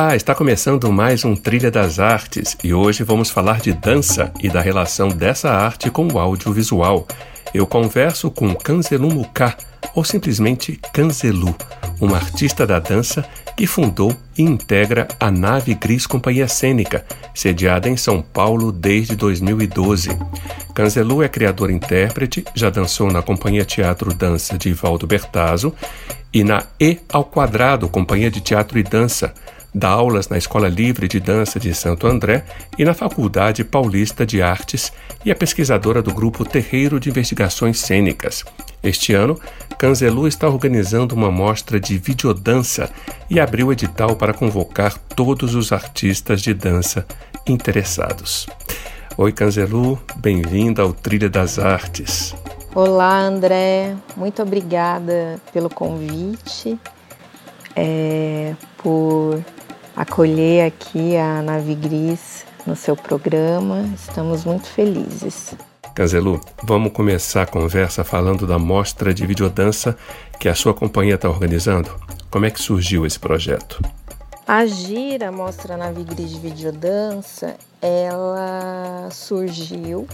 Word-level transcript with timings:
Olá, 0.00 0.14
está 0.14 0.32
começando 0.32 0.92
mais 0.92 1.24
um 1.24 1.34
Trilha 1.34 1.72
das 1.72 1.98
Artes 1.98 2.56
e 2.62 2.72
hoje 2.72 3.02
vamos 3.02 3.30
falar 3.30 3.60
de 3.60 3.72
dança 3.72 4.32
e 4.38 4.48
da 4.48 4.60
relação 4.60 5.08
dessa 5.08 5.50
arte 5.50 5.90
com 5.90 6.06
o 6.06 6.20
audiovisual. 6.20 7.04
Eu 7.52 7.66
converso 7.66 8.30
com 8.30 8.54
Kanzelu 8.54 9.12
Muka, 9.12 9.56
ou 9.96 10.04
simplesmente 10.04 10.78
Kanzelu, 10.92 11.52
uma 12.00 12.14
artista 12.14 12.64
da 12.64 12.78
dança 12.78 13.28
que 13.56 13.66
fundou 13.66 14.16
e 14.38 14.42
integra 14.42 15.08
a 15.18 15.32
Nave 15.32 15.74
Gris 15.74 16.06
Companhia 16.06 16.46
Cênica, 16.46 17.04
sediada 17.34 17.88
em 17.88 17.96
São 17.96 18.22
Paulo 18.22 18.70
desde 18.70 19.16
2012. 19.16 20.10
Kanzelu 20.76 21.24
é 21.24 21.28
criador-intérprete, 21.28 22.44
já 22.54 22.70
dançou 22.70 23.10
na 23.10 23.20
Companhia 23.20 23.64
Teatro 23.64 24.14
Dança 24.14 24.56
de 24.56 24.68
Ivaldo 24.68 25.08
Bertazzo 25.08 25.74
e 26.32 26.44
na 26.44 26.62
E 26.78 27.00
ao 27.08 27.24
Quadrado, 27.24 27.88
Companhia 27.88 28.30
de 28.30 28.40
Teatro 28.40 28.78
e 28.78 28.84
Dança, 28.84 29.34
dá 29.74 29.88
aulas 29.88 30.28
na 30.28 30.38
Escola 30.38 30.68
Livre 30.68 31.06
de 31.08 31.20
Dança 31.20 31.60
de 31.60 31.74
Santo 31.74 32.06
André 32.06 32.44
e 32.78 32.84
na 32.84 32.94
Faculdade 32.94 33.64
Paulista 33.64 34.24
de 34.24 34.40
Artes 34.40 34.92
e 35.24 35.30
é 35.30 35.34
pesquisadora 35.34 36.02
do 36.02 36.12
grupo 36.12 36.44
Terreiro 36.44 36.98
de 36.98 37.10
Investigações 37.10 37.78
Cênicas. 37.78 38.44
Este 38.82 39.12
ano, 39.12 39.38
Canzelu 39.78 40.26
está 40.26 40.48
organizando 40.48 41.14
uma 41.14 41.30
mostra 41.30 41.78
de 41.80 41.98
videodança 41.98 42.90
e 43.28 43.38
abriu 43.38 43.72
edital 43.72 44.16
para 44.16 44.32
convocar 44.32 44.96
todos 45.14 45.54
os 45.54 45.72
artistas 45.72 46.40
de 46.40 46.54
dança 46.54 47.06
interessados. 47.46 48.46
Oi, 49.16 49.32
Canzelu, 49.32 49.98
bem-vinda 50.16 50.82
ao 50.82 50.92
Trilha 50.92 51.28
das 51.28 51.58
Artes. 51.58 52.34
Olá, 52.74 53.18
André, 53.18 53.96
muito 54.16 54.40
obrigada 54.40 55.40
pelo 55.52 55.68
convite, 55.68 56.78
é, 57.74 58.54
por 58.76 59.42
acolher 59.98 60.64
aqui 60.64 61.16
a 61.16 61.42
Nave 61.42 61.74
Gris 61.74 62.46
no 62.64 62.76
seu 62.76 62.94
programa. 62.94 63.82
Estamos 63.96 64.44
muito 64.44 64.68
felizes. 64.68 65.56
Canzelu, 65.92 66.40
vamos 66.62 66.92
começar 66.92 67.42
a 67.42 67.46
conversa 67.46 68.04
falando 68.04 68.46
da 68.46 68.60
mostra 68.60 69.12
de 69.12 69.26
videodança 69.26 69.98
que 70.38 70.48
a 70.48 70.54
sua 70.54 70.72
companhia 70.72 71.16
está 71.16 71.28
organizando. 71.28 71.90
Como 72.30 72.46
é 72.46 72.50
que 72.50 72.60
surgiu 72.60 73.04
esse 73.04 73.18
projeto? 73.18 73.82
A 74.46 74.64
Gira 74.66 75.32
Mostra 75.32 75.76
Nave 75.76 76.04
Gris 76.04 76.30
de 76.30 76.38
Videodança, 76.38 77.56
ela 77.82 79.08
surgiu 79.10 80.06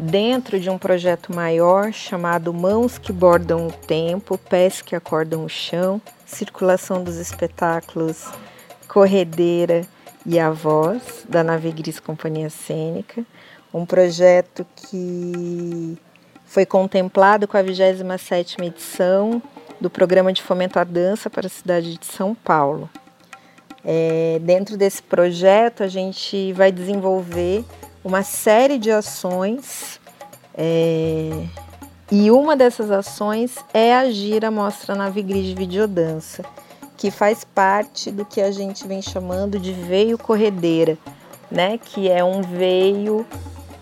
dentro 0.00 0.58
de 0.58 0.70
um 0.70 0.78
projeto 0.78 1.34
maior 1.34 1.92
chamado 1.92 2.54
Mãos 2.54 2.96
que 2.96 3.12
Bordam 3.12 3.66
o 3.66 3.70
Tempo, 3.70 4.38
Pés 4.38 4.80
que 4.80 4.96
Acordam 4.96 5.44
o 5.44 5.48
Chão, 5.48 6.00
Circulação 6.24 7.04
dos 7.04 7.16
Espetáculos 7.16 8.26
Corredeira 8.90 9.86
e 10.26 10.36
a 10.36 10.50
Voz, 10.50 11.24
da 11.28 11.44
Nave 11.44 11.70
Gris 11.70 12.00
Companhia 12.00 12.50
Cênica, 12.50 13.24
um 13.72 13.86
projeto 13.86 14.66
que 14.74 15.96
foi 16.44 16.66
contemplado 16.66 17.46
com 17.46 17.56
a 17.56 17.62
27ª 17.62 18.64
edição 18.64 19.40
do 19.80 19.88
Programa 19.88 20.32
de 20.32 20.42
Fomento 20.42 20.76
à 20.76 20.82
Dança 20.82 21.30
para 21.30 21.46
a 21.46 21.50
cidade 21.50 21.96
de 21.96 22.04
São 22.04 22.34
Paulo. 22.34 22.90
É, 23.84 24.40
dentro 24.42 24.76
desse 24.76 25.00
projeto, 25.00 25.84
a 25.84 25.88
gente 25.88 26.52
vai 26.52 26.72
desenvolver 26.72 27.64
uma 28.02 28.24
série 28.24 28.76
de 28.76 28.90
ações 28.90 30.00
é, 30.52 31.30
e 32.10 32.28
uma 32.28 32.56
dessas 32.56 32.90
ações 32.90 33.56
é 33.72 33.94
a 33.94 34.10
Gira 34.10 34.50
Mostra 34.50 34.96
Nave 34.96 35.22
Gris 35.22 35.46
de 35.46 35.54
Videodança, 35.54 36.44
que 37.00 37.10
faz 37.10 37.44
parte 37.44 38.10
do 38.10 38.26
que 38.26 38.42
a 38.42 38.50
gente 38.50 38.86
vem 38.86 39.00
chamando 39.00 39.58
de 39.58 39.72
veio 39.72 40.18
corredeira, 40.18 40.98
né? 41.50 41.78
Que 41.78 42.10
é 42.10 42.22
um 42.22 42.42
veio 42.42 43.26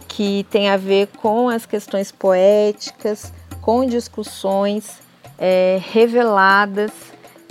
que 0.06 0.46
tem 0.48 0.70
a 0.70 0.76
ver 0.76 1.08
com 1.20 1.48
as 1.48 1.66
questões 1.66 2.12
poéticas, 2.12 3.32
com 3.60 3.84
discussões 3.84 5.00
é, 5.36 5.80
reveladas 5.90 6.92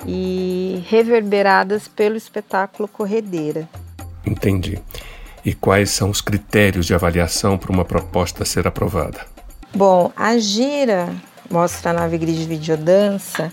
e 0.06 0.82
reverberadas 0.88 1.86
pelo 1.90 2.16
espetáculo 2.16 2.88
Corredeira. 2.88 3.68
Entendi. 4.26 4.80
E 5.44 5.54
quais 5.54 5.90
são 5.90 6.10
os 6.10 6.22
critérios 6.22 6.86
de 6.86 6.94
avaliação 6.94 7.58
para 7.58 7.74
uma 7.74 7.84
proposta 7.84 8.46
ser 8.46 8.66
aprovada? 8.66 9.26
Bom, 9.76 10.14
a 10.16 10.38
Gira 10.38 11.10
Mostra 11.50 11.92
a 11.92 11.94
Nave 11.94 12.18
Gris 12.18 12.36
de 12.36 12.46
Videodança 12.46 13.52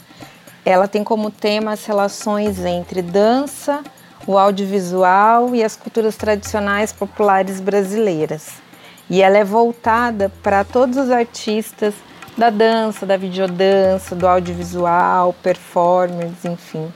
ela 0.64 0.88
tem 0.88 1.04
como 1.04 1.30
tema 1.30 1.72
as 1.72 1.84
relações 1.84 2.64
entre 2.64 3.02
dança, 3.02 3.82
o 4.26 4.38
audiovisual 4.38 5.54
e 5.54 5.62
as 5.62 5.76
culturas 5.76 6.16
tradicionais 6.16 6.92
populares 6.92 7.60
brasileiras. 7.60 8.48
E 9.10 9.20
ela 9.20 9.36
é 9.36 9.44
voltada 9.44 10.32
para 10.42 10.64
todos 10.64 10.96
os 10.96 11.10
artistas 11.10 11.94
da 12.36 12.50
dança, 12.50 13.04
da 13.04 13.16
videodança, 13.16 14.16
do 14.16 14.26
audiovisual, 14.26 15.34
performers, 15.42 16.44
enfim, 16.44 16.90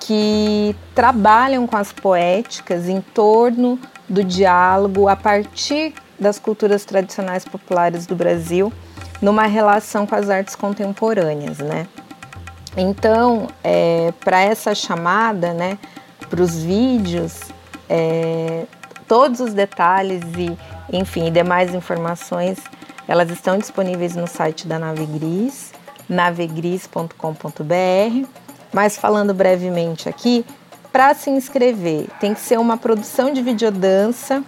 que 0.00 0.74
trabalham 0.94 1.66
com 1.66 1.76
as 1.76 1.92
poéticas 1.92 2.88
em 2.88 3.00
torno 3.00 3.78
do 4.08 4.22
diálogo 4.22 5.08
a 5.08 5.16
partir 5.16 5.94
das 6.18 6.38
culturas 6.38 6.84
tradicionais 6.84 7.44
populares 7.44 8.06
do 8.06 8.14
Brasil, 8.14 8.72
numa 9.22 9.46
relação 9.46 10.06
com 10.06 10.14
as 10.14 10.28
artes 10.28 10.54
contemporâneas, 10.54 11.58
né? 11.58 11.86
Então, 12.76 13.48
é, 13.62 14.12
para 14.24 14.40
essa 14.40 14.74
chamada, 14.74 15.52
né, 15.52 15.78
para 16.28 16.42
os 16.42 16.62
vídeos, 16.62 17.40
é, 17.88 18.64
todos 19.06 19.40
os 19.40 19.52
detalhes 19.52 20.22
e, 20.36 20.56
enfim, 20.92 21.30
demais 21.30 21.74
informações, 21.74 22.58
elas 23.06 23.30
estão 23.30 23.58
disponíveis 23.58 24.16
no 24.16 24.26
site 24.26 24.66
da 24.66 24.78
Nave 24.78 25.06
Gris, 25.06 25.72
navegris.com.br. 26.08 28.28
Mas 28.72 28.96
falando 28.96 29.32
brevemente 29.32 30.08
aqui, 30.08 30.44
para 30.90 31.14
se 31.14 31.30
inscrever, 31.30 32.08
tem 32.18 32.34
que 32.34 32.40
ser 32.40 32.58
uma 32.58 32.76
produção 32.76 33.32
de 33.32 33.40
videodança 33.40 34.42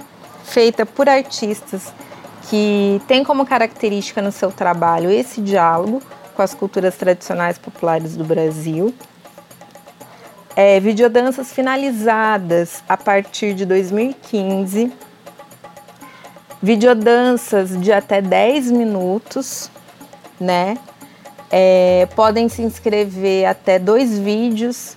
feita 0.44 0.84
por 0.84 1.09
artistas 1.09 1.92
que 2.48 3.00
tem 3.06 3.25
como 3.25 3.44
característica 3.44 4.22
no 4.22 4.31
seu 4.31 4.53
trabalho 4.53 5.10
esse 5.10 5.41
diálogo 5.41 6.00
com 6.36 6.42
as 6.42 6.54
culturas 6.54 6.94
tradicionais 6.97 7.56
populares 7.56 8.14
do 8.14 8.22
Brasil. 8.22 8.94
É, 10.54 10.78
videodanças 10.78 11.52
finalizadas 11.52 12.82
a 12.88 12.97
partir 12.97 13.54
de 13.54 13.64
2015. 13.64 14.92
Videodanças 16.62 17.80
de 17.80 17.92
até 17.92 18.20
10 18.20 18.70
minutos, 18.70 19.70
né? 20.38 20.78
É, 21.50 22.08
podem 22.14 22.48
se 22.48 22.60
inscrever 22.62 23.47
até 23.47 23.78
dois 23.78 24.18
vídeos 24.18 24.97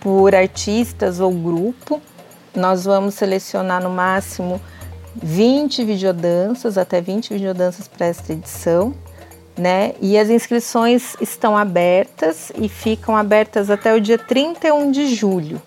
por 0.00 0.34
artistas 0.34 1.20
ou 1.20 1.30
grupo. 1.32 2.00
Nós 2.54 2.84
vamos 2.84 3.14
selecionar 3.14 3.82
no 3.82 3.90
máximo 3.90 4.60
20 5.16 5.84
videodanças, 5.84 6.78
até 6.78 7.00
20 7.00 7.34
videodanças 7.34 7.86
para 7.86 8.06
esta 8.06 8.32
edição 8.32 8.94
né? 9.56 9.94
E 10.00 10.18
as 10.18 10.28
inscrições 10.28 11.16
estão 11.20 11.56
abertas 11.56 12.52
e 12.56 12.68
ficam 12.68 13.16
abertas 13.16 13.70
até 13.70 13.94
o 13.94 14.00
dia 14.00 14.18
31 14.18 14.90
de 14.90 15.14
julho, 15.14 15.60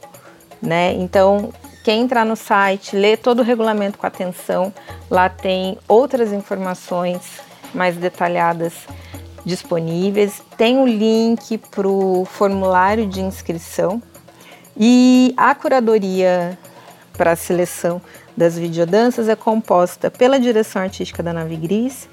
né? 0.61 0.93
Então, 0.93 1.51
quem 1.83 2.01
entrar 2.01 2.25
no 2.25 2.35
site, 2.35 2.95
lê 2.95 3.17
todo 3.17 3.39
o 3.39 3.43
regulamento 3.43 3.97
com 3.97 4.05
atenção, 4.05 4.73
lá 5.09 5.29
tem 5.29 5.77
outras 5.87 6.31
informações 6.31 7.39
mais 7.73 7.95
detalhadas 7.95 8.73
disponíveis, 9.45 10.41
tem 10.57 10.77
o 10.77 10.85
link 10.85 11.57
para 11.57 11.87
o 11.87 12.25
formulário 12.25 13.07
de 13.07 13.21
inscrição 13.21 14.01
e 14.77 15.33
a 15.35 15.55
curadoria 15.55 16.57
para 17.13 17.31
a 17.31 17.35
seleção 17.35 18.01
das 18.35 18.57
videodanças 18.57 19.27
é 19.27 19.35
composta 19.35 20.09
pela 20.09 20.39
direção 20.39 20.81
artística 20.81 21.21
da 21.21 21.33
Nave 21.33 21.57
Gris 21.57 22.07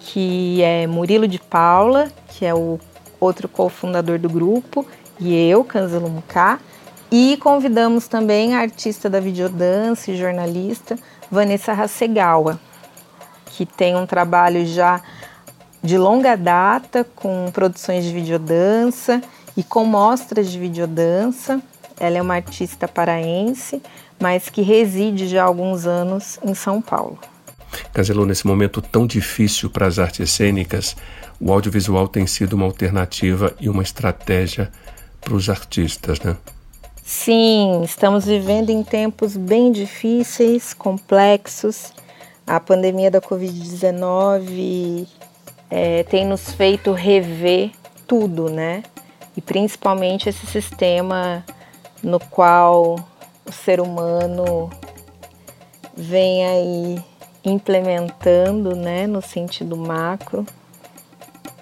que 0.00 0.62
é 0.62 0.86
Murilo 0.86 1.28
de 1.28 1.38
Paula, 1.38 2.10
que 2.28 2.44
é 2.44 2.54
o 2.54 2.80
outro 3.20 3.48
cofundador 3.48 4.18
do 4.18 4.28
grupo, 4.28 4.86
e 5.20 5.34
eu, 5.34 5.62
Canzelo 5.62 6.08
Muká, 6.08 6.58
E 7.12 7.36
convidamos 7.38 8.06
também 8.06 8.54
a 8.54 8.60
artista 8.60 9.10
da 9.10 9.18
videodança 9.18 10.12
e 10.12 10.16
jornalista 10.16 10.96
Vanessa 11.28 11.72
Hasegawa, 11.72 12.60
que 13.46 13.66
tem 13.66 13.96
um 13.96 14.06
trabalho 14.06 14.64
já 14.64 15.02
de 15.82 15.98
longa 15.98 16.36
data 16.36 17.04
com 17.16 17.50
produções 17.52 18.04
de 18.04 18.12
videodança 18.12 19.20
e 19.56 19.64
com 19.64 19.84
mostras 19.84 20.52
de 20.52 20.58
videodança. 20.58 21.60
Ela 21.98 22.18
é 22.18 22.22
uma 22.22 22.36
artista 22.36 22.86
paraense, 22.86 23.82
mas 24.20 24.48
que 24.48 24.62
reside 24.62 25.26
já 25.26 25.42
há 25.42 25.46
alguns 25.46 25.86
anos 25.86 26.38
em 26.44 26.54
São 26.54 26.80
Paulo. 26.80 27.18
Caselô, 27.92 28.24
nesse 28.26 28.46
momento 28.46 28.80
tão 28.80 29.06
difícil 29.06 29.70
para 29.70 29.86
as 29.86 29.98
artes 29.98 30.30
cênicas, 30.30 30.96
o 31.40 31.52
audiovisual 31.52 32.06
tem 32.08 32.26
sido 32.26 32.54
uma 32.54 32.66
alternativa 32.66 33.54
e 33.60 33.68
uma 33.68 33.82
estratégia 33.82 34.70
para 35.20 35.34
os 35.34 35.48
artistas, 35.48 36.20
né? 36.20 36.36
Sim, 37.02 37.82
estamos 37.82 38.24
vivendo 38.24 38.70
em 38.70 38.82
tempos 38.84 39.36
bem 39.36 39.72
difíceis, 39.72 40.72
complexos. 40.72 41.92
A 42.46 42.60
pandemia 42.60 43.10
da 43.10 43.20
Covid-19 43.20 45.08
é, 45.70 46.04
tem 46.04 46.24
nos 46.26 46.52
feito 46.52 46.92
rever 46.92 47.70
tudo, 48.06 48.48
né? 48.48 48.82
E 49.36 49.40
principalmente 49.40 50.28
esse 50.28 50.46
sistema 50.46 51.44
no 52.02 52.18
qual 52.18 52.96
o 53.46 53.52
ser 53.52 53.80
humano 53.80 54.70
vem 55.96 56.46
aí 56.46 57.09
implementando, 57.44 58.76
né, 58.76 59.06
no 59.06 59.22
sentido 59.22 59.76
macro, 59.76 60.46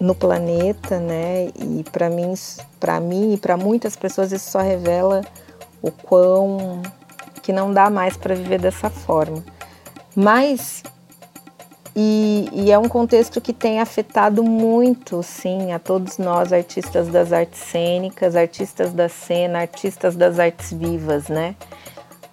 no 0.01 0.15
planeta, 0.15 0.99
né? 0.99 1.51
E 1.57 1.85
para 1.91 2.09
mim, 2.09 2.35
para 2.79 3.01
mim 3.01 3.35
e 3.35 3.37
para 3.37 3.57
muitas 3.57 3.97
pessoas 3.97 4.33
isso 4.33 4.51
só 4.51 4.61
revela 4.61 5.23
o 5.83 5.91
quão 5.91 6.83
que 7.43 7.53
não 7.53 7.73
dá 7.73 7.91
mais 7.91 8.17
para 8.17 8.35
viver 8.35 8.61
dessa 8.61 8.91
forma. 8.91 9.43
Mas 10.15 10.83
e, 12.01 12.49
e, 12.53 12.71
é 12.71 12.79
um 12.79 12.89
contexto 12.89 13.41
que 13.41 13.53
tem 13.53 13.81
afetado 13.81 14.45
muito, 14.45 15.21
sim, 15.21 15.73
a 15.73 15.81
todos 15.81 16.17
nós, 16.17 16.53
artistas 16.53 17.09
das 17.09 17.33
artes 17.33 17.59
cênicas, 17.59 18.37
artistas 18.37 18.93
da 18.93 19.09
cena, 19.09 19.61
artistas 19.61 20.15
das 20.15 20.39
artes 20.39 20.73
vivas, 20.73 21.27
né? 21.29 21.57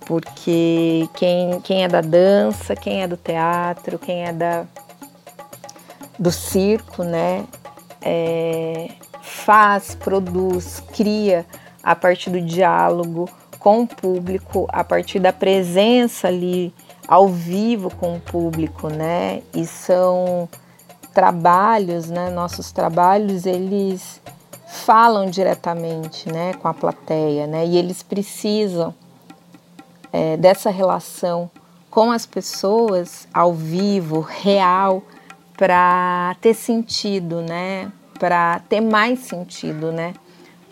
Porque 0.06 1.10
quem, 1.16 1.60
quem 1.62 1.84
é 1.84 1.88
da 1.88 2.02
dança, 2.02 2.76
quem 2.76 3.02
é 3.02 3.08
do 3.08 3.18
teatro, 3.18 3.98
quem 3.98 4.24
é 4.26 4.32
da, 4.32 4.66
do 6.18 6.32
circo, 6.32 7.04
né? 7.04 7.46
É, 8.02 8.90
faz, 9.22 9.96
produz, 9.96 10.82
cria 10.94 11.46
a 11.84 11.96
partir 11.96 12.30
do 12.30 12.40
diálogo 12.40 13.28
com 13.60 13.82
o 13.82 13.88
público, 13.88 14.68
a 14.72 14.84
partir 14.84 15.20
da 15.20 15.34
presença 15.34 16.28
ali 16.28 16.72
ao 17.08 17.28
vivo 17.28 17.90
com 17.96 18.16
o 18.16 18.20
público, 18.20 18.90
né? 18.90 19.42
E 19.56 19.66
são 19.66 20.48
trabalhos, 21.14 22.10
né? 22.10 22.30
Nossos 22.30 22.72
trabalhos, 22.72 23.48
eles 23.48 24.22
falam 24.68 25.30
diretamente, 25.30 26.32
né? 26.32 26.54
Com 26.54 26.68
a 26.68 26.74
plateia, 26.76 27.48
né? 27.48 27.66
E 27.66 27.76
eles 27.76 28.04
precisam 28.04 28.94
é, 30.16 30.38
dessa 30.38 30.70
relação 30.70 31.52
com 31.92 32.10
as 32.10 32.26
pessoas 32.26 33.28
ao 33.34 33.54
vivo, 33.54 34.22
real, 34.22 35.04
para 35.58 36.38
ter 36.40 36.54
sentido, 36.54 37.42
né? 37.42 37.92
Para 38.18 38.60
ter 38.70 38.80
mais 38.80 39.20
sentido, 39.20 39.92
né? 39.92 40.14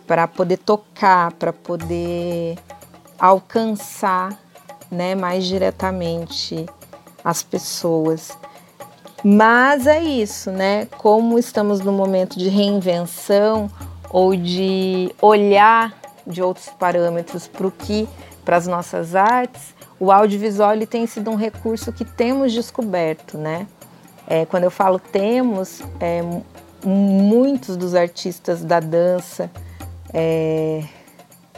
Para 0.08 0.30
poder 0.30 0.60
tocar, 0.60 1.34
para 1.34 1.52
poder 1.52 2.58
alcançar, 3.20 4.40
né, 4.90 5.14
mais 5.14 5.46
diretamente 5.46 6.66
as 7.22 7.44
pessoas. 7.44 8.38
Mas 9.26 9.88
é 9.88 10.02
isso, 10.02 10.52
né? 10.52 10.86
Como 10.98 11.38
estamos 11.38 11.82
no 11.82 11.92
momento 11.92 12.40
de 12.40 12.48
reinvenção 12.48 13.70
ou 14.10 14.38
de 14.38 15.14
olhar 15.22 15.94
de 16.26 16.42
outros 16.42 16.70
parâmetros 16.80 17.46
para 17.46 17.68
o 17.68 17.72
que 17.72 18.08
para 18.44 18.58
as 18.58 18.68
nossas 18.68 19.16
artes, 19.16 19.74
o 20.00 20.12
audiovisual 20.12 20.74
ele 20.74 20.86
tem 20.86 21.08
sido 21.08 21.32
um 21.32 21.36
recurso 21.36 21.92
que 21.92 22.04
temos 22.04 22.52
descoberto, 22.52 23.38
né? 23.38 23.68
É, 24.28 24.46
quando 24.46 24.64
eu 24.64 24.72
falo 24.72 25.00
temos, 25.00 25.82
é, 26.00 26.22
muitos 26.86 27.76
dos 27.78 27.96
artistas 27.96 28.64
da 28.64 28.80
dança 28.80 29.50
é, 30.14 30.84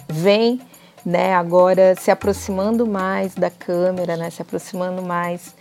vêm 0.08 0.62
né, 1.06 1.36
agora 1.36 1.96
se 1.96 2.10
aproximando 2.10 2.88
mais 2.88 3.36
da 3.36 3.50
câmera, 3.50 4.18
né, 4.18 4.30
se 4.32 4.42
aproximando 4.42 5.04
mais 5.04 5.54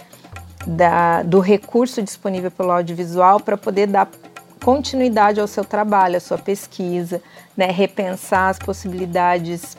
da, 0.67 1.23
do 1.23 1.39
recurso 1.41 2.03
disponível 2.03 2.51
pelo 2.51 2.71
audiovisual 2.71 3.39
para 3.41 3.57
poder 3.57 3.87
dar 3.87 4.09
continuidade 4.65 5.39
ao 5.39 5.47
seu 5.47 5.65
trabalho, 5.65 6.17
à 6.17 6.21
sua 6.21 6.39
pesquisa, 6.39 7.21
né, 7.55 7.67
repensar 7.67 8.49
as 8.49 8.59
possibilidades 8.59 9.77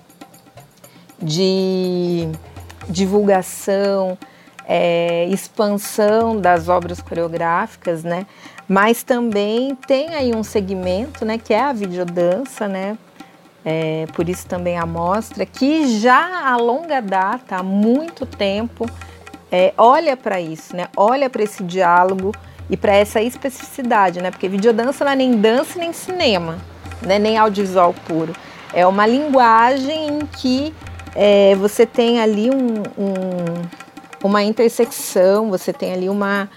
de 1.21 2.29
divulgação, 2.89 4.17
é, 4.67 5.25
expansão 5.29 6.39
das 6.39 6.67
obras 6.67 7.01
coreográficas, 7.01 8.03
né? 8.03 8.25
Mas 8.67 9.03
também 9.03 9.75
tem 9.75 10.15
aí 10.15 10.35
um 10.35 10.43
segmento, 10.43 11.23
né, 11.23 11.37
que 11.37 11.53
é 11.53 11.61
a 11.61 11.73
videodança, 11.73 12.67
né? 12.67 12.97
É, 13.63 14.05
por 14.13 14.29
isso 14.29 14.45
também 14.47 14.77
a 14.77 14.85
mostra 14.85 15.45
que 15.45 15.99
já 15.99 16.51
a 16.51 16.55
longa 16.55 17.01
data, 17.01 17.55
há 17.57 17.63
muito 17.63 18.25
tempo, 18.25 18.85
é, 19.51 19.73
olha 19.77 20.15
para 20.15 20.39
isso, 20.39 20.75
né? 20.75 20.87
Olha 20.95 21.29
para 21.29 21.43
esse 21.43 21.63
diálogo 21.63 22.31
e 22.69 22.77
para 22.77 22.93
essa 22.93 23.21
especificidade, 23.21 24.21
né? 24.21 24.29
Porque 24.29 24.47
videodança 24.47 25.03
não 25.03 25.11
é 25.11 25.15
nem 25.15 25.39
dança 25.39 25.79
nem 25.79 25.93
cinema, 25.93 26.57
né? 27.01 27.17
Nem 27.17 27.37
audiovisual 27.37 27.93
puro. 28.07 28.33
É 28.73 28.85
uma 28.85 29.07
linguagem 29.07 30.07
em 30.09 30.25
que 30.25 30.73
é, 31.15 31.55
você 31.55 31.85
tem 31.85 32.19
ali 32.19 32.49
um, 32.49 32.83
um, 32.97 34.25
uma 34.25 34.43
intersecção, 34.43 35.49
você 35.49 35.71
tem 35.71 35.93
ali 35.93 36.09
uma, 36.09 36.49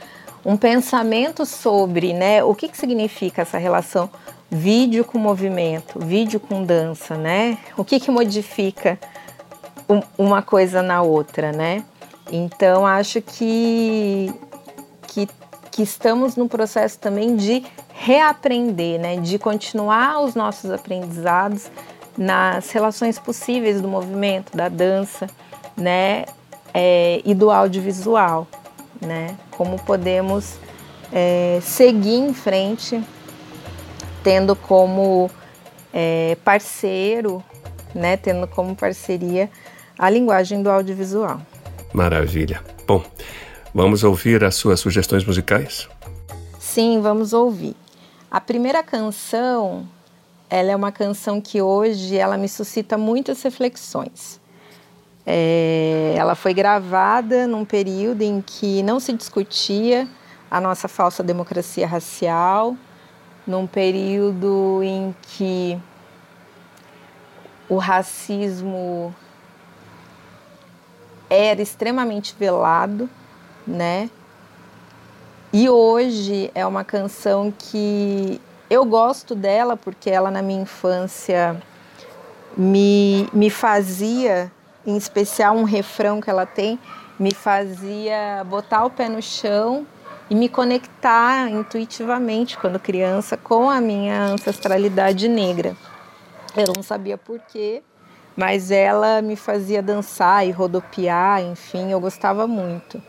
um 0.45 0.57
pensamento 0.57 1.47
sobre 1.47 2.13
né, 2.13 2.43
o 2.43 2.55
que, 2.55 2.69
que 2.69 2.77
significa 2.77 3.43
essa 3.43 3.57
relação 3.57 4.11
vídeo 4.51 5.05
com 5.05 5.19
movimento, 5.19 5.99
vídeo 6.01 6.41
com 6.41 6.65
dança, 6.65 7.17
né? 7.17 7.59
O 7.77 7.85
que, 7.85 8.01
que 8.01 8.11
modifica 8.11 8.99
um, 9.89 10.01
uma 10.17 10.41
coisa 10.41 10.83
na 10.83 11.03
outra, 11.03 11.53
né? 11.53 11.85
Então 12.33 12.87
acho 12.87 13.21
que, 13.21 14.33
que, 15.07 15.29
que 15.71 15.83
estamos 15.83 16.35
no 16.35 16.49
processo 16.49 16.99
também 16.99 17.37
de 17.37 17.63
reaprender, 17.93 18.99
né? 18.99 19.17
De 19.17 19.39
continuar 19.39 20.21
os 20.21 20.35
nossos 20.35 20.71
aprendizados 20.71 21.71
nas 22.19 22.71
relações 22.73 23.19
possíveis 23.19 23.81
do 23.81 23.89
movimento, 23.89 24.55
da 24.55 24.69
dança, 24.69 25.29
né? 25.77 26.25
É, 26.75 27.23
e 27.25 27.35
do 27.35 27.51
audiovisual, 27.51 28.47
né? 29.01 29.37
Como 29.53 29.81
podemos 29.83 30.59
é, 31.13 31.61
seguir 31.63 32.17
em 32.17 32.35
frente 32.35 33.03
tendo 34.23 34.55
como 34.55 35.31
é, 35.93 36.37
parceiro, 36.45 37.43
né, 37.95 38.17
tendo 38.17 38.47
como 38.47 38.77
parceria 38.77 39.51
a 39.99 40.11
linguagem 40.11 40.63
do 40.63 40.71
audiovisual. 40.71 41.41
Maravilha. 41.93 42.63
Bom, 42.87 43.03
vamos 43.75 44.05
ouvir 44.05 44.45
as 44.45 44.55
suas 44.55 44.81
sugestões 44.81 45.25
musicais? 45.25 45.89
Sim, 46.59 47.01
vamos 47.01 47.33
ouvir. 47.33 47.75
A 48.31 48.41
primeira 48.41 48.83
canção, 48.83 49.89
ela 50.51 50.71
é 50.71 50.77
uma 50.77 50.91
canção 50.91 51.41
que 51.41 51.61
hoje 51.61 52.17
ela 52.17 52.37
me 52.37 52.49
suscita 52.49 52.97
muitas 52.97 53.43
reflexões. 53.43 54.41
É, 55.27 56.15
ela 56.17 56.35
foi 56.35 56.55
gravada 56.55 57.47
num 57.47 57.65
período 57.65 58.23
em 58.23 58.41
que 58.41 58.83
não 58.83 58.99
se 58.99 59.13
discutia 59.13 60.09
a 60.51 60.61
nossa 60.61 60.89
falsa 60.89 61.23
democracia 61.23 61.87
racial, 61.87 62.75
num 63.47 63.67
período 63.67 64.81
em 64.83 65.15
que 65.23 65.79
o 67.69 67.77
racismo 67.77 69.15
era 71.29 71.61
extremamente 71.61 72.35
velado, 72.39 73.09
né? 73.67 74.09
E 75.53 75.69
hoje 75.69 76.51
é 76.55 76.67
uma 76.67 76.85
canção 76.85 77.53
que 77.57 78.41
eu 78.71 78.85
gosto 78.85 79.35
dela 79.35 79.77
porque 79.77 80.11
ela 80.11 80.31
na 80.31 80.43
minha 80.43 80.63
infância 80.63 81.61
me, 82.57 83.29
me 83.33 83.51
fazia, 83.51 84.51
em 84.87 84.97
especial 84.97 85.57
um 85.57 85.65
refrão 85.65 86.21
que 86.21 86.29
ela 86.29 86.45
tem, 86.45 86.79
me 87.19 87.33
fazia 87.33 88.45
botar 88.47 88.85
o 88.85 88.91
pé 88.91 89.09
no 89.09 89.23
chão 89.23 89.87
e 90.31 90.35
me 90.35 90.49
conectar 90.49 91.49
intuitivamente 91.51 92.59
quando 92.59 92.79
criança 92.79 93.37
com 93.37 93.71
a 93.71 93.81
minha 93.81 94.27
ancestralidade 94.27 95.29
negra. 95.29 95.75
Eu 96.57 96.73
não 96.77 96.83
sabia 96.83 97.17
porquê, 97.17 97.83
mas 98.37 98.71
ela 98.71 99.23
me 99.23 99.37
fazia 99.37 99.83
dançar 99.83 100.47
e 100.47 100.51
rodopiar, 100.51 101.43
enfim, 101.43 101.91
eu 101.91 102.01
gostava 102.01 102.47
muito. 102.47 103.03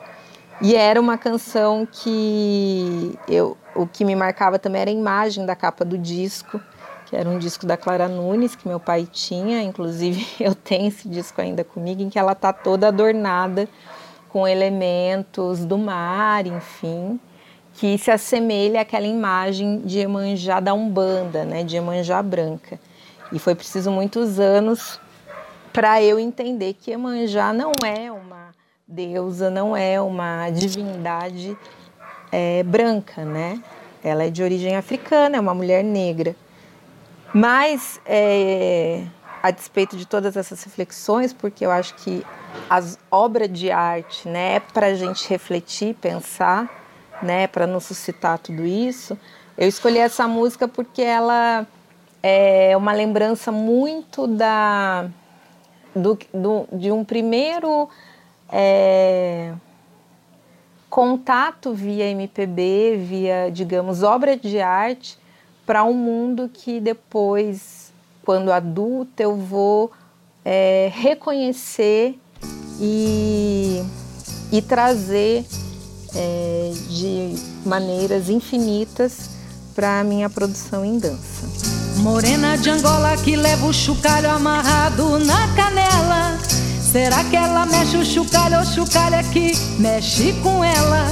E 0.61 0.75
era 0.75 0.99
uma 0.99 1.17
canção 1.17 1.87
que 1.89 3.17
eu, 3.27 3.57
o 3.81 3.87
que 3.87 4.03
me 4.03 4.13
marcava 4.13 4.59
também 4.59 4.81
era 4.81 4.89
a 4.89 4.93
imagem 4.93 5.45
da 5.45 5.55
capa 5.55 5.85
do 5.85 5.97
disco, 5.97 6.59
que 7.05 7.15
era 7.15 7.29
um 7.29 7.39
disco 7.39 7.65
da 7.65 7.77
Clara 7.77 8.09
Nunes 8.09 8.53
que 8.53 8.67
meu 8.67 8.79
pai 8.79 9.07
tinha, 9.09 9.63
inclusive 9.63 10.27
eu 10.43 10.53
tenho 10.53 10.89
esse 10.89 11.07
disco 11.07 11.39
ainda 11.39 11.63
comigo, 11.63 12.01
em 12.01 12.09
que 12.09 12.19
ela 12.19 12.35
tá 12.35 12.51
toda 12.51 12.89
adornada 12.89 13.69
com 14.27 14.45
elementos 14.45 15.63
do 15.63 15.77
mar, 15.77 16.45
enfim, 16.45 17.19
que 17.73 17.97
se 17.97 18.11
assemelha 18.11 18.81
àquela 18.81 19.07
imagem 19.07 19.79
de 19.79 19.99
Emanjá 19.99 20.59
da 20.59 20.73
Umbanda, 20.73 21.45
né, 21.45 21.63
de 21.63 21.77
Emanjá 21.77 22.21
branca. 22.21 22.77
E 23.31 23.39
foi 23.39 23.55
preciso 23.55 23.89
muitos 23.89 24.39
anos 24.39 24.99
para 25.71 26.03
eu 26.03 26.19
entender 26.19 26.73
que 26.73 26.91
Emanjá 26.91 27.53
não 27.53 27.71
é 27.85 28.11
uma 28.11 28.49
deusa, 28.85 29.49
não 29.49 29.75
é 29.75 30.01
uma 30.01 30.49
divindade 30.49 31.57
é, 32.31 32.63
branca, 32.63 33.23
né? 33.23 33.61
Ela 34.03 34.25
é 34.25 34.29
de 34.29 34.41
origem 34.41 34.75
africana, 34.75 35.37
é 35.37 35.39
uma 35.39 35.53
mulher 35.53 35.83
negra. 35.83 36.35
Mas, 37.33 37.99
é, 38.05 39.03
a 39.41 39.51
despeito 39.51 39.95
de 39.95 40.05
todas 40.05 40.35
essas 40.35 40.63
reflexões, 40.63 41.33
porque 41.33 41.65
eu 41.65 41.71
acho 41.71 41.95
que 41.95 42.25
as 42.69 42.97
obras 43.11 43.51
de 43.51 43.71
arte, 43.71 44.27
né, 44.27 44.55
é 44.55 44.59
para 44.59 44.87
a 44.87 44.93
gente 44.93 45.27
refletir, 45.29 45.95
pensar, 45.95 46.69
né, 47.21 47.47
para 47.47 47.67
nos 47.67 47.85
suscitar 47.85 48.39
tudo 48.39 48.65
isso. 48.65 49.17
Eu 49.57 49.67
escolhi 49.67 49.97
essa 49.97 50.27
música 50.27 50.67
porque 50.67 51.01
ela 51.01 51.67
é 52.23 52.75
uma 52.75 52.93
lembrança 52.93 53.51
muito 53.51 54.27
da 54.27 55.09
do, 55.95 56.17
do, 56.33 56.67
de 56.71 56.91
um 56.91 57.03
primeiro 57.03 57.89
é, 58.51 59.53
contato 60.89 61.73
via 61.73 62.05
MPB, 62.05 62.97
via, 62.97 63.49
digamos, 63.51 64.03
obra 64.03 64.35
de 64.35 64.59
arte, 64.59 65.17
para 65.65 65.83
um 65.83 65.93
mundo 65.93 66.49
que 66.51 66.79
depois, 66.79 67.91
quando 68.25 68.51
adulta, 68.51 69.23
eu 69.23 69.35
vou 69.35 69.91
é, 70.43 70.91
reconhecer 70.91 72.17
e, 72.79 73.83
e 74.51 74.61
trazer 74.61 75.45
é, 76.15 76.71
de 76.89 77.35
maneiras 77.65 78.29
infinitas 78.29 79.29
para 79.75 79.99
a 79.99 80.03
minha 80.03 80.29
produção 80.29 80.83
em 80.83 80.97
dança. 80.97 81.47
Morena 81.97 82.57
de 82.57 82.69
Angola 82.69 83.15
que 83.17 83.35
leva 83.35 83.65
o 83.65 83.73
chocalho 83.73 84.29
amarrado 84.29 85.19
na 85.19 85.53
canela. 85.55 86.58
Será 86.91 87.23
que 87.23 87.35
ela 87.35 87.67
mexe 87.67 87.97
o 87.97 88.03
chocalho 88.03 88.57
ou 88.57 88.65
chocalho 88.65 89.13
é 89.13 89.21
que 89.21 89.51
mexe 89.77 90.33
com 90.41 90.63
ela? 90.63 91.05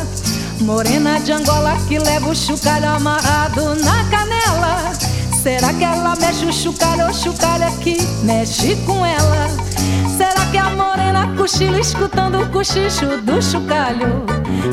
Morena 0.61 1.19
de 1.19 1.31
Angola 1.31 1.77
que 1.87 1.99
leva 1.99 2.29
o 2.29 2.35
chocalho 2.35 2.89
amarrado 2.89 3.75
na 3.75 4.03
canela. 4.05 4.91
Será 5.43 5.71
que 5.71 5.83
ela 5.83 6.15
mexe 6.15 6.45
o 6.45 6.51
chocalho 6.51 7.05
ou 7.05 7.13
chocalho 7.13 7.65
é 7.65 7.71
que 7.83 8.01
mexe 8.23 8.75
com 8.87 9.05
ela? 9.05 9.49
Será 10.17 10.47
que 10.49 10.57
a 10.57 10.71
morena 10.71 11.35
cochila 11.37 11.79
escutando 11.79 12.41
o 12.41 12.49
cochicho 12.49 13.21
do 13.21 13.39
chocalho? 13.39 14.25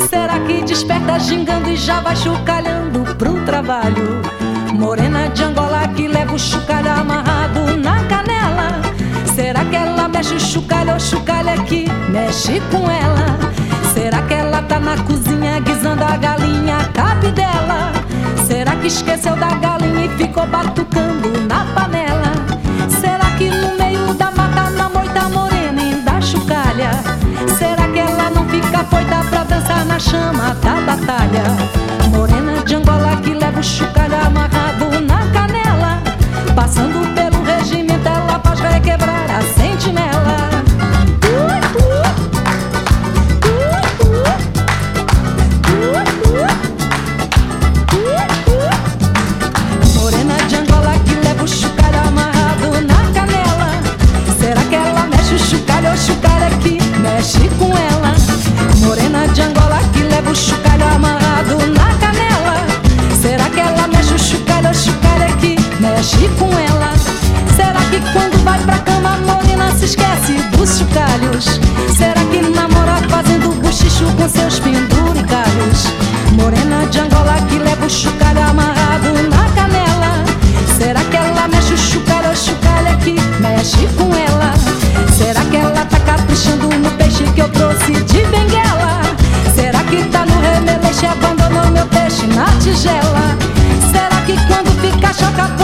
Será 0.09 0.41
que 0.41 0.63
desperta 0.63 1.19
gingando 1.19 1.69
e 1.69 1.77
já 1.77 2.01
vai 2.01 2.17
chocalhando 2.17 3.15
pro 3.17 3.45
trabalho? 3.45 4.23
Morena 4.73 5.29
de 5.29 5.45
Angola 5.45 5.87
que 5.89 6.09
leva 6.09 6.35
o 6.35 6.39
chucalho 6.39 6.91
amarrado 6.91 7.77
na 7.77 8.03
canela. 8.05 8.81
Será 9.35 9.65
que 9.67 9.84
mexe 10.25 10.35
o 10.37 10.41
chucalho 10.41 11.65
que 11.65 11.87
mexe 12.09 12.61
com 12.71 12.91
ela? 12.91 13.39
Será 13.93 14.23
que 14.23 14.33
ela 14.33 14.63
tá 14.63 14.81
na 14.81 14.97
cozinha 15.03 15.61
guisando 15.61 16.03
a 16.03 16.17
galinha 16.17 16.79
cabe 16.95 17.31
dela? 17.33 17.93
Será 18.47 18.75
que 18.77 18.87
esqueceu 18.87 19.37
da 19.37 19.55
galinha 19.57 20.07
e 20.07 20.09
ficou 20.17 20.47
batucando 20.47 21.29
na 21.47 21.67
panela? 21.75 22.33
Será 22.89 23.31
que 23.37 23.51
no 23.51 23.77
meio 23.77 24.15
da 24.15 24.31
mata 24.31 24.71
na 24.71 24.89
moita 24.89 25.29
morena 25.29 25.83
e 25.83 26.01
da 26.01 26.21
chucalha? 26.23 26.91
Será 27.59 27.87
que 27.89 27.99
ela 27.99 28.31
não 28.31 28.49
fica 28.49 28.79
foita 28.85 29.23
pra 29.29 29.45
dançar 29.45 29.85
na 29.85 29.99
chama 29.99 30.55
da 30.55 30.81
batalha? 30.81 31.45
Morena 32.11 32.63
de 32.65 32.77
Angola 32.77 33.17
que 33.23 33.35
leva 33.35 33.61
o 33.61 33.63
chucalho 33.63 34.17
amarrado 34.27 34.65
dos 70.33 70.79
chocalhos. 70.79 71.61
Será 71.97 72.25
que 72.31 72.41
namora 72.41 72.97
fazendo 73.09 73.51
buchicho 73.61 74.07
com 74.17 74.29
seus 74.29 74.59
penduricalhos? 74.59 75.87
Morena 76.33 76.87
de 76.87 77.01
Angola 77.01 77.37
que 77.49 77.59
leva 77.59 77.87
o 77.87 77.91
chocalho 77.91 78.43
amarrado 78.43 79.13
na 79.29 79.45
canela. 79.51 80.25
Será 80.79 81.01
que 81.05 81.17
ela 81.17 81.49
mexe 81.49 81.75
o 81.75 81.79
chocalho 81.79 82.37
chocalho 82.37 82.89
é 82.89 82.97
que 82.97 83.21
mexe 83.41 83.87
com 83.97 84.15
ela? 84.15 84.55
Será 85.17 85.45
que 85.45 85.57
ela 85.57 85.85
tá 85.87 86.01
caprichando 86.01 86.69
no 86.69 86.91
peixe 86.93 87.25
que 87.35 87.41
eu 87.41 87.49
trouxe 87.51 87.93
de 87.93 88.25
benguela? 88.27 89.03
Será 89.55 89.83
que 89.85 90.03
tá 90.05 90.25
no 90.27 90.41
remeleixo 90.41 91.05
e 91.05 91.09
abandonou 91.09 91.71
meu 91.71 91.87
peixe 91.87 92.27
na 92.29 92.47
tigela? 92.63 93.37
Será 93.93 94.21
que 94.27 94.35
quando 94.47 94.71
fica 94.81 95.13
choca 95.13 95.64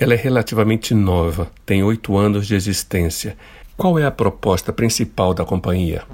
Ela 0.00 0.14
é 0.14 0.16
relativamente 0.16 0.94
nova, 0.94 1.50
tem 1.66 1.84
oito 1.84 2.16
anos 2.16 2.46
de 2.46 2.54
existência. 2.54 3.36
Qual 3.76 3.98
é 3.98 4.06
a 4.06 4.10
proposta 4.10 4.72
principal 4.72 5.34
da 5.34 5.44
companhia? 5.44 6.04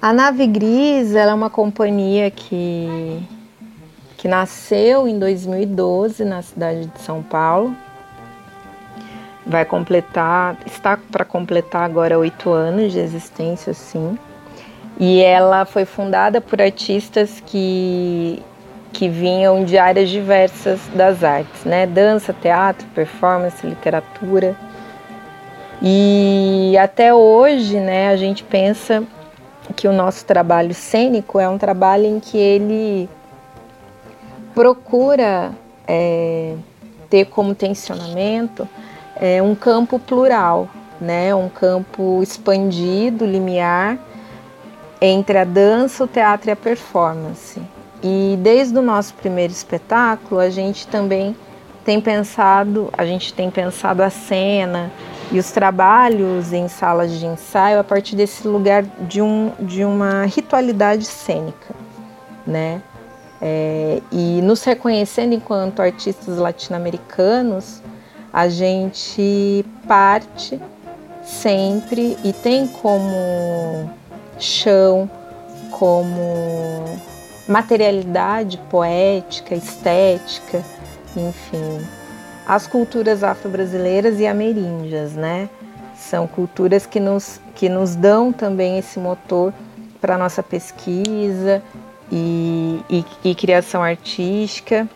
A 0.00 0.12
Nave 0.12 0.46
Gris 0.46 1.12
é 1.12 1.34
uma 1.34 1.50
companhia 1.50 2.30
que, 2.30 3.20
que 4.16 4.28
nasceu 4.28 5.08
em 5.08 5.18
2012 5.18 6.24
na 6.24 6.40
cidade 6.40 6.86
de 6.86 7.00
São 7.00 7.20
Paulo. 7.20 7.74
Vai 9.44 9.64
completar, 9.64 10.56
está 10.64 10.96
para 10.96 11.24
completar 11.24 11.82
agora 11.82 12.16
oito 12.16 12.52
anos 12.52 12.92
de 12.92 13.00
existência, 13.00 13.74
sim. 13.74 14.16
E 15.00 15.20
ela 15.20 15.64
foi 15.64 15.84
fundada 15.84 16.40
por 16.40 16.62
artistas 16.62 17.42
que 17.44 18.40
que 18.96 19.10
vinham 19.10 19.62
de 19.62 19.76
áreas 19.76 20.08
diversas 20.08 20.80
das 20.94 21.22
artes, 21.22 21.64
né? 21.66 21.86
Dança, 21.86 22.32
teatro, 22.32 22.86
performance, 22.94 23.66
literatura. 23.66 24.56
E 25.82 26.74
até 26.80 27.12
hoje, 27.12 27.78
né, 27.78 28.08
a 28.08 28.16
gente 28.16 28.42
pensa 28.42 29.04
que 29.74 29.86
o 29.86 29.92
nosso 29.92 30.24
trabalho 30.24 30.72
cênico 30.72 31.38
é 31.38 31.46
um 31.46 31.58
trabalho 31.58 32.06
em 32.06 32.18
que 32.18 32.38
ele 32.38 33.06
procura 34.54 35.52
é, 35.86 36.54
ter 37.10 37.26
como 37.26 37.54
tensionamento 37.54 38.66
é, 39.14 39.42
um 39.42 39.54
campo 39.54 39.98
plural, 39.98 40.70
né, 40.98 41.34
um 41.34 41.50
campo 41.50 42.22
expandido, 42.22 43.26
limiar, 43.26 43.98
entre 45.02 45.36
a 45.36 45.44
dança, 45.44 46.04
o 46.04 46.06
teatro 46.06 46.48
e 46.48 46.52
a 46.52 46.56
performance. 46.56 47.60
E 48.08 48.36
desde 48.36 48.78
o 48.78 48.82
nosso 48.82 49.14
primeiro 49.14 49.52
espetáculo, 49.52 50.40
a 50.40 50.48
gente 50.48 50.86
também 50.86 51.34
tem 51.84 52.00
pensado, 52.00 52.88
a 52.96 53.04
gente 53.04 53.34
tem 53.34 53.50
pensado 53.50 54.00
a 54.00 54.08
cena 54.08 54.92
e 55.32 55.40
os 55.40 55.50
trabalhos 55.50 56.52
em 56.52 56.68
salas 56.68 57.10
de 57.10 57.26
ensaio 57.26 57.80
a 57.80 57.84
partir 57.84 58.14
desse 58.14 58.46
lugar 58.46 58.84
de, 58.84 59.20
um, 59.20 59.50
de 59.58 59.84
uma 59.84 60.24
ritualidade 60.24 61.04
cênica, 61.04 61.74
né? 62.46 62.80
É, 63.42 64.00
e 64.12 64.40
nos 64.40 64.62
reconhecendo 64.62 65.34
enquanto 65.34 65.82
artistas 65.82 66.38
latino-americanos, 66.38 67.82
a 68.32 68.48
gente 68.48 69.66
parte 69.88 70.60
sempre 71.24 72.16
e 72.22 72.32
tem 72.32 72.68
como 72.68 73.90
chão, 74.38 75.10
como 75.72 76.84
materialidade 77.48 78.58
poética, 78.70 79.54
estética, 79.54 80.62
enfim, 81.16 81.86
as 82.46 82.66
culturas 82.66 83.22
afro-brasileiras 83.24 84.20
e 84.20 84.26
ameríndias, 84.26 85.12
né? 85.12 85.48
São 85.96 86.26
culturas 86.26 86.86
que 86.86 87.00
nos, 87.00 87.40
que 87.54 87.68
nos 87.68 87.94
dão 87.94 88.32
também 88.32 88.78
esse 88.78 88.98
motor 88.98 89.52
para 90.00 90.14
a 90.14 90.18
nossa 90.18 90.42
pesquisa 90.42 91.62
e, 92.12 92.80
e, 92.88 93.04
e 93.24 93.34
criação 93.34 93.82
artística, 93.82 94.88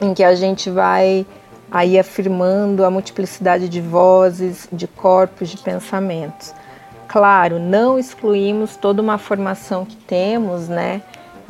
em 0.00 0.14
que 0.14 0.24
a 0.24 0.34
gente 0.34 0.70
vai 0.70 1.26
aí 1.70 1.98
afirmando 1.98 2.84
a 2.84 2.90
multiplicidade 2.90 3.68
de 3.68 3.80
vozes, 3.80 4.68
de 4.72 4.86
corpos, 4.86 5.48
de 5.48 5.58
pensamentos. 5.58 6.54
Claro, 7.08 7.58
não 7.58 7.98
excluímos 7.98 8.76
toda 8.76 9.02
uma 9.02 9.18
formação 9.18 9.84
que 9.84 9.96
temos, 9.96 10.68
né, 10.68 11.02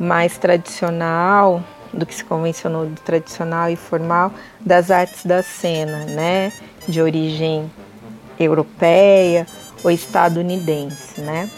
mais 0.03 0.37
tradicional, 0.37 1.63
do 1.93 2.05
que 2.05 2.15
se 2.15 2.23
convencionou 2.23 2.85
do 2.87 3.01
tradicional 3.01 3.69
e 3.69 3.75
formal 3.75 4.31
das 4.59 4.89
artes 4.89 5.25
da 5.25 5.43
cena, 5.43 6.05
né, 6.05 6.51
de 6.87 7.01
origem 7.01 7.71
europeia 8.39 9.45
ou 9.83 9.91
estadunidense, 9.91 11.21
né? 11.21 11.49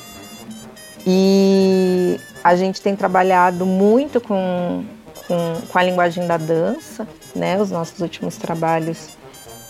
E 1.08 2.20
a 2.44 2.56
gente 2.56 2.82
tem 2.82 2.96
trabalhado 2.96 3.66
muito 3.66 4.20
com, 4.20 4.84
com, 5.28 5.62
com 5.68 5.80
a 5.80 5.84
linguagem 5.84 6.28
da 6.28 6.36
dança, 6.36 7.08
né? 7.36 7.62
Os 7.62 7.72
nossos 7.72 8.00
últimos 8.00 8.38
trabalhos 8.38 9.10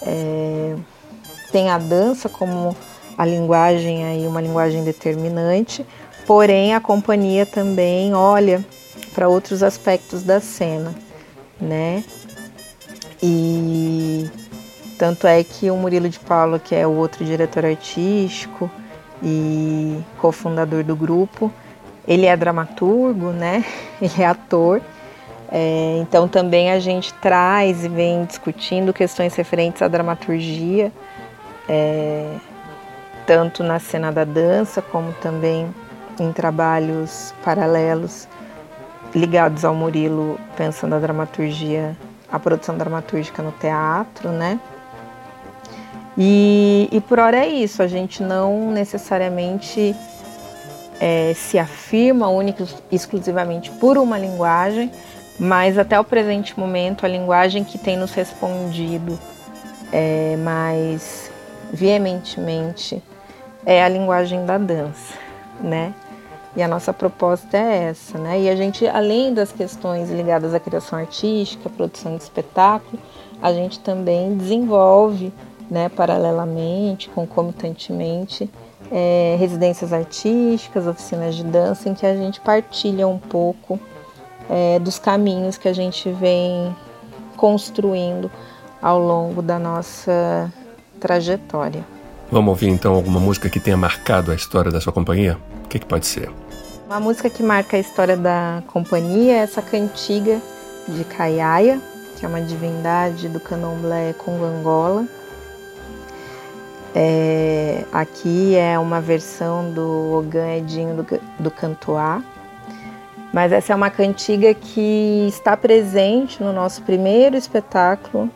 é, 0.01 0.75
têm 1.51 1.70
a 1.70 1.77
dança 1.77 2.29
como 2.29 2.75
a 3.17 3.25
linguagem 3.25 4.05
aí, 4.05 4.27
uma 4.27 4.41
linguagem 4.41 4.84
determinante, 4.84 5.86
porém 6.25 6.74
a 6.74 6.79
companhia 6.79 7.46
também 7.46 8.13
olha 8.13 8.63
para 9.13 9.27
outros 9.27 9.63
aspectos 9.63 10.24
da 10.24 10.39
cena, 10.39 10.94
né? 11.60 12.03
E 13.22 14.30
tanto 14.97 15.28
é 15.28 15.43
que 15.43 15.69
o 15.71 15.78
Murilo 15.78 16.10
de 16.10 16.19
Paula, 16.19 16.60
que 16.60 16.76
é 16.76 16.86
o 16.86 16.91
outro 16.91 17.23
diretor 17.23 17.65
artístico 17.65 18.69
e 19.23 19.99
cofundador 20.19 20.84
do 20.84 20.95
grupo, 20.95 21.52
ele 22.08 22.26
é 22.26 22.36
dramaturgo, 22.36 23.32
né? 23.32 23.63
Ele 24.02 24.21
é 24.21 24.26
ator. 24.26 24.82
É, 25.52 25.99
então 26.02 26.28
também 26.28 26.71
a 26.71 26.80
gente 26.80 27.13
traz 27.15 27.86
e 27.86 27.89
vem 27.89 28.26
discutindo 28.26 28.91
questões 28.91 29.36
referentes 29.36 29.82
à 29.82 29.88
dramaturgia, 29.88 30.91
é, 31.69 32.36
tanto 33.26 33.63
na 33.63 33.80
cena 33.80 34.12
da 34.12 34.23
dança 34.23 34.82
como 34.82 35.13
também 35.13 35.67
em 36.23 36.32
trabalhos 36.32 37.34
paralelos 37.43 38.28
ligados 39.13 39.63
ao 39.63 39.73
Murilo, 39.73 40.38
pensando 40.58 40.95
a 40.95 40.99
dramaturgia, 40.99 41.95
a 42.32 42.38
produção 42.38 42.78
dramatúrgica 42.78 43.41
no 43.41 43.51
teatro, 43.54 44.30
né? 44.30 44.60
E, 46.17 46.89
e 46.91 47.01
por 47.01 47.19
hora 47.19 47.38
é 47.38 47.47
isso, 47.47 47.82
a 47.82 47.88
gente 47.88 48.23
não 48.23 48.71
necessariamente 48.71 49.95
é, 50.99 51.34
se 51.36 51.58
afirma 51.58 52.28
única 52.28 52.65
exclusivamente 52.91 53.69
por 53.71 53.97
uma 53.97 54.17
linguagem, 54.17 54.91
mas 55.39 55.78
até 55.78 55.99
o 55.99 56.04
presente 56.04 56.58
momento 56.58 57.06
a 57.06 57.10
linguagem 57.10 57.63
que 57.63 57.78
tem 57.78 57.97
nos 57.97 58.13
respondido 58.13 59.19
é, 59.91 60.38
mais 60.38 61.32
veementemente 61.71 63.04
é 63.65 63.84
a 63.84 63.89
linguagem 63.89 64.45
da 64.45 64.58
dança, 64.58 65.13
né? 65.60 65.93
E 66.56 66.63
a 66.63 66.68
nossa 66.68 66.94
proposta 66.94 67.58
é 67.58 67.89
essa, 67.89 68.18
né? 68.18 68.39
E 68.39 68.50
a 68.50 68.56
gente, 68.56 68.88
além 68.88 69.34
das 69.34 69.52
questões 69.52 70.10
ligadas 70.10 70.54
à 70.54 70.60
criação 70.60 70.98
artística, 70.98 71.70
produção 71.70 72.15
de 72.15 72.24
espetáculo, 72.24 72.98
a 73.41 73.52
gente 73.52 73.80
também 73.80 74.38
desenvolve, 74.38 75.34
né, 75.70 75.89
paralelamente, 75.89 77.10
concomitantemente, 77.10 78.50
é, 78.91 79.36
residências 79.38 79.91
artísticas, 79.91 80.88
oficinas 80.88 81.36
de 81.36 81.44
dança, 81.44 81.89
em 81.89 81.94
que 81.94 82.06
a 82.06 82.15
gente 82.15 82.39
partilha 82.39 83.08
um 83.08 83.18
pouco 83.18 83.80
é, 84.50 84.80
dos 84.80 84.98
caminhos 84.98 85.58
que 85.58 85.68
a 85.68 85.74
gente 85.74 86.10
vem 86.12 86.76
construindo 87.36 88.32
ao 88.82 89.00
longo 89.00 89.41
da 89.41 89.60
nossa 89.60 90.52
trajetória. 91.00 91.84
Vamos 92.32 92.50
ouvir 92.50 92.70
então 92.70 92.94
alguma 92.94 93.20
música 93.20 93.50
que 93.50 93.60
tenha 93.60 93.78
marcado 93.78 94.32
a 94.32 94.36
história 94.36 94.72
da 94.72 94.80
sua 94.80 94.94
companhia? 94.94 95.38
O 95.63 95.68
que, 95.68 95.80
que 95.80 95.86
pode 95.86 96.06
ser? 96.06 96.32
Uma 96.86 97.00
música 97.00 97.32
que 97.32 97.41
marca 97.41 97.78
a 97.78 97.80
história 97.80 98.15
da 98.15 98.62
companhia 98.67 99.34
é 99.34 99.38
essa 99.38 99.60
cantiga 99.60 100.39
de 100.88 101.04
Kaiaia, 101.04 101.82
que 102.15 102.24
é 102.24 102.30
uma 102.30 102.39
divindade 102.39 103.28
do 103.28 103.39
candomblé 103.39 104.13
Congo 104.13 104.45
Angola. 104.45 105.08
É, 106.93 107.84
aqui 107.91 108.56
é 108.56 108.78
uma 108.78 109.02
versão 109.02 109.71
do 109.71 110.13
Ogan 110.13 110.58
Edinho 110.58 110.95
do, 110.95 111.19
do 111.39 111.50
Cantuá, 111.50 112.21
mas 113.34 113.52
essa 113.52 113.74
é 113.74 113.76
uma 113.76 113.89
cantiga 113.89 114.54
que 114.54 115.26
está 115.28 115.58
presente 115.58 116.41
no 116.41 116.54
nosso 116.54 116.84
primeiro 116.84 117.36
espetáculo, 117.36 118.30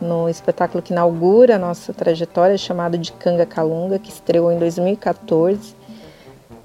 no 0.00 0.28
espetáculo 0.28 0.80
que 0.80 0.92
inaugura 0.92 1.56
a 1.56 1.58
nossa 1.58 1.92
trajetória, 1.92 2.56
chamado 2.56 2.96
de 2.96 3.10
Canga 3.10 3.44
Calunga, 3.44 3.98
que 3.98 4.08
estreou 4.08 4.52
em 4.52 4.58
2014 4.60 5.81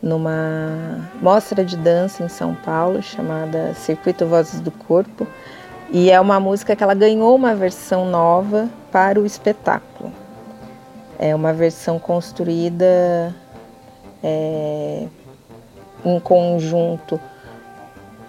numa 0.02 1.10
mostra 1.22 1.66
de 1.66 1.76
dança 1.76 2.24
em 2.24 2.30
São 2.30 2.54
Paulo 2.54 3.02
chamada 3.02 3.74
Circuito 3.74 4.26
Vozes 4.26 4.60
do 4.60 4.72
Corpo. 4.72 5.28
E 5.90 6.12
é 6.12 6.20
uma 6.20 6.40
música 6.40 6.76
que 6.76 6.84
ela 6.84 6.94
ganhou 6.94 7.36
uma 7.36 7.56
versão 7.56 8.06
nova 8.06 8.70
para 8.92 9.20
o 9.20 9.26
espetáculo. 9.26 10.12
É 11.18 11.34
uma 11.34 11.54
versão 11.54 11.98
construída 11.98 13.34
é, 14.22 15.08
em 16.06 16.20
conjunto 16.20 17.20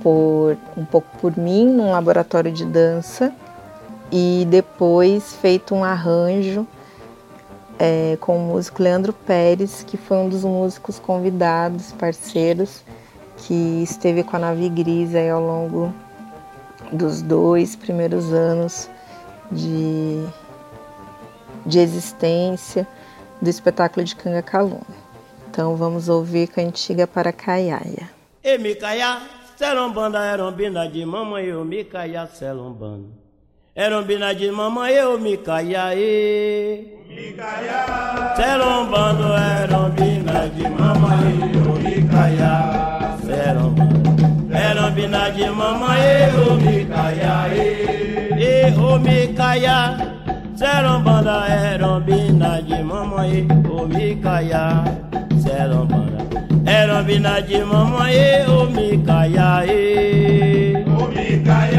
por 0.03 0.57
um 0.77 0.85
pouco 0.85 1.09
por 1.21 1.37
mim 1.37 1.67
num 1.67 1.91
laboratório 1.91 2.53
de 2.53 2.65
dança 2.65 3.33
e 4.11 4.47
depois 4.49 5.35
feito 5.35 5.75
um 5.75 5.85
arranjo 5.85 6.67
é, 7.79 8.17
com 8.21 8.37
o 8.37 8.41
músico 8.41 8.83
Leandro 8.83 9.13
Pérez, 9.13 9.85
que 9.87 9.97
foi 9.97 10.17
um 10.17 10.29
dos 10.29 10.43
músicos 10.43 10.99
convidados, 10.99 11.93
parceiros, 11.93 12.83
que 13.37 13.83
esteve 13.83 14.25
com 14.25 14.37
a 14.37 14.41
Nave 14.41 14.69
Gris 14.69 15.15
aí 15.15 15.31
ao 15.31 15.41
longo 15.41 15.95
dos 16.93 17.23
dois 17.23 17.77
primeiros 17.77 18.33
anos 18.33 18.91
de, 19.53 20.25
de 21.65 21.79
existência 21.79 22.87
do 23.41 23.49
espetáculo 23.49 24.05
de 24.05 24.17
Canga 24.17 24.43
Calunga. 24.43 25.09
Então 25.49 25.77
vamos 25.77 26.09
ouvir 26.09 26.49
Cantiga 26.49 27.07
para 27.07 27.33
Caiaia. 27.33 28.11
E 28.43 28.59
me 28.59 28.75
caia, 28.75 29.21
selombanda, 29.57 30.33
erombina 30.33 30.89
de 30.89 31.05
mamãe, 31.05 31.45
eu 31.47 31.65
me 31.65 31.85
caia, 31.85 32.27
selombanda. 32.27 33.09
Erombina 33.75 34.35
de 34.35 34.51
mamãe, 34.51 34.95
eu 34.95 35.19
me 35.21 35.37
caia, 35.37 35.95
e... 35.95 36.98
Micaiá, 37.09 38.35
selombando 38.37 39.29
erombina 39.63 40.47
de 40.55 40.69
mamãe, 40.69 41.39
o 41.67 41.73
Micaiá, 41.83 43.17
selombando 43.25 43.99
erombina 44.55 45.31
de 45.31 45.39
de 45.39 45.51
mamãe, 45.51 46.01
ô 46.37 46.55
Micaia, 46.57 47.49
e 48.37 48.79
ô 48.79 48.99
Micaia, 48.99 49.97
Serombanda 50.55 51.47
é 51.49 51.77
rombina 51.77 52.61
de 52.63 52.83
mamãe, 52.83 53.49
ô 53.71 53.87
Micaia, 53.87 54.85
Serombanda 55.41 56.19
é 56.67 56.85
rombina 56.85 57.41
de 57.41 57.65
mamãe, 57.65 58.47
ô 58.49 58.67
Micaia, 58.67 59.65
ô 60.87 61.07
Micaia. 61.09 61.78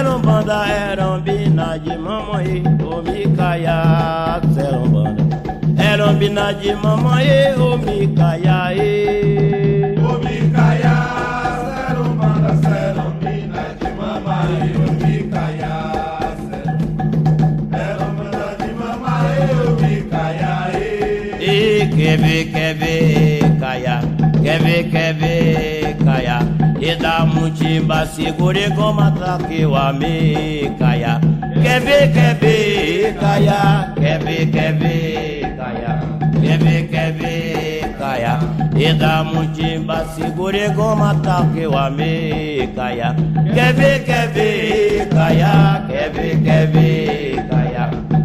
Serombanda 0.00 0.66
era 0.66 1.18
bina 1.18 1.78
de 1.78 1.94
mamãe, 1.94 2.62
o 2.82 3.02
Micaia, 3.02 4.40
Serombanda. 4.54 5.22
Era 5.76 6.10
bina 6.14 6.52
de 6.54 6.74
mamãe, 6.74 7.28
o 7.58 7.76
Micaia, 7.76 8.72
o 9.98 10.12
Micaia, 10.24 10.96
Serombanda, 11.68 12.50
Serombina 12.64 13.62
de 13.78 13.90
mamãe, 14.00 14.72
o 14.72 14.88
Micaia, 15.02 15.76
quer 21.94 22.16
ver, 22.16 22.44
quer 22.50 22.74
ver, 22.74 23.58
caia, 23.60 24.00
quer 24.42 24.62
ver, 24.62 24.90
quer 24.90 25.12
ver. 25.12 25.69
E 26.80 26.96
da 26.96 27.26
mutimba 27.26 28.06
segure 28.06 28.70
como 28.74 29.02
ataque 29.02 29.66
o 29.66 29.76
ame 29.76 30.74
caia. 30.78 31.20
Quer 31.62 31.80
ver, 31.82 32.10
quer 32.10 32.34
ver, 32.36 33.14
caia? 33.20 33.92
Quer 34.00 34.24
ver, 34.24 34.50
quer 34.50 34.72
ver, 34.78 35.56
caia? 35.58 36.00
Quer 36.40 36.58
ver, 36.58 36.88
quer 36.88 37.12
ver, 37.12 37.96
caia? 37.98 38.38
E 38.74 38.94
da 38.94 39.22
mutimba 39.22 40.06
segure 40.14 40.72
como 40.74 41.04
ataque 41.04 41.66
o 41.66 41.76
ame 41.76 42.70
caia. 42.74 43.14
Quer 43.52 43.74
ver, 43.74 44.04
quer 44.04 44.28
ver, 44.28 45.08
caia? 45.10 45.84
Quer 45.86 46.10
ver, 46.12 46.42
quer 46.42 46.66
ver, 46.68 47.46
caia 47.50 47.59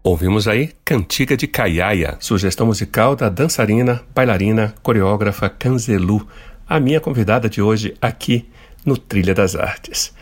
Ouvimos 0.04 0.48
aí 0.48 0.72
Cantiga 0.84 1.38
de 1.38 1.48
Caiaia, 1.48 2.18
sugestão 2.20 2.66
musical 2.66 3.16
da 3.16 3.30
dançarina, 3.30 4.02
bailarina, 4.14 4.74
coreógrafa 4.82 5.50
Canzelu, 5.50 6.28
a 6.68 6.80
minha 6.80 7.00
convidada 7.00 7.48
de 7.48 7.62
hoje 7.62 7.94
aqui 8.02 8.50
no 8.84 8.98
Trilha 8.98 9.36
das 9.36 9.56
Artes. 9.56 10.14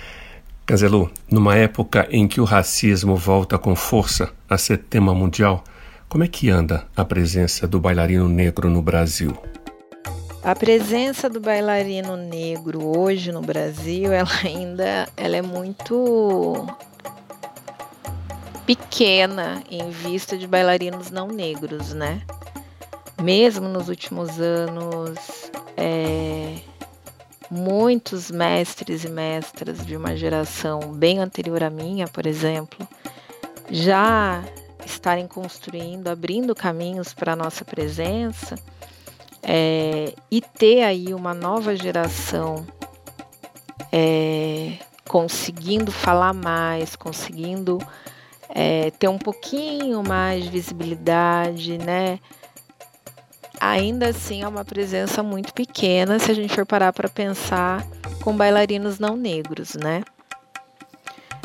Canzelu, 0.66 1.10
numa 1.32 1.56
época 1.56 2.06
em 2.12 2.28
que 2.28 2.42
o 2.42 2.44
racismo 2.44 3.16
volta 3.16 3.58
com 3.58 3.76
força 3.76 4.30
a 4.50 4.58
ser 4.58 4.78
tema 4.78 5.13
mundial, 5.13 5.63
como 6.10 6.24
é 6.24 6.28
que 6.28 6.50
anda 6.50 6.86
a 6.96 7.06
presença 7.06 7.66
do 7.66 7.80
bailarino 7.80 8.28
negro 8.28 8.70
no 8.70 8.82
Brasil? 8.82 9.38
A 10.48 10.56
presença 10.56 11.30
do 11.30 11.42
bailarino 11.42 12.16
negro 12.16 12.98
hoje 12.98 13.34
no 13.34 13.42
Brasil, 13.42 14.14
ela 14.14 14.30
ainda 14.46 15.06
ela 15.18 15.36
é 15.36 15.42
muito 15.42 16.66
pequena 18.66 19.62
em 19.70 19.90
vista 19.90 20.38
de 20.38 20.48
bailarinos 20.48 21.12
não 21.12 21.28
negros, 21.28 21.94
né? 21.94 22.22
Mesmo 23.22 23.68
nos 23.68 23.90
últimos 23.90 24.40
anos, 24.40 25.52
é, 25.76 26.60
muitos 27.52 28.32
mestres 28.32 29.04
e 29.04 29.10
mestras 29.10 29.86
de 29.86 29.98
uma 29.98 30.16
geração 30.16 30.94
bem 30.94 31.20
anterior 31.20 31.62
à 31.62 31.70
minha, 31.70 32.08
por 32.08 32.26
exemplo, 32.26 32.88
já 33.70 34.42
estarem 34.86 35.28
construindo, 35.28 36.08
abrindo 36.08 36.56
caminhos 36.56 37.14
para 37.14 37.34
a 37.34 37.36
nossa 37.36 37.66
presença 37.66 38.56
é, 39.43 40.13
e 40.30 40.41
ter 40.41 40.84
aí 40.84 41.13
uma 41.13 41.34
nova 41.34 41.76
geração 41.76 42.65
é, 43.91 44.73
conseguindo 45.08 45.91
falar 45.91 46.34
mais, 46.34 46.95
conseguindo 46.95 47.80
é, 48.50 48.91
ter 48.91 49.08
um 49.08 49.17
pouquinho 49.17 50.04
mais 50.04 50.43
de 50.43 50.50
visibilidade, 50.50 51.78
né? 51.78 52.19
Ainda 53.60 54.10
assim 54.10 54.43
é 54.43 54.47
uma 54.47 54.63
presença 54.63 55.23
muito 55.23 55.54
pequena 55.54 56.19
se 56.19 56.30
a 56.30 56.34
gente 56.34 56.54
for 56.54 56.65
parar 56.65 56.93
para 56.93 57.10
pensar 57.10 57.84
com 58.21 58.36
bailarinos 58.36 59.00
não 59.00 59.15
negros, 59.15 59.76
né? 59.76 60.04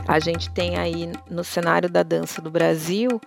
A 0.06 0.18
gente 0.18 0.50
tem 0.50 0.76
aí 0.76 1.10
no 1.30 1.44
cenário 1.44 1.88
da 1.88 2.02
dança 2.02 2.42
do 2.42 2.50
Brasil 2.50 3.20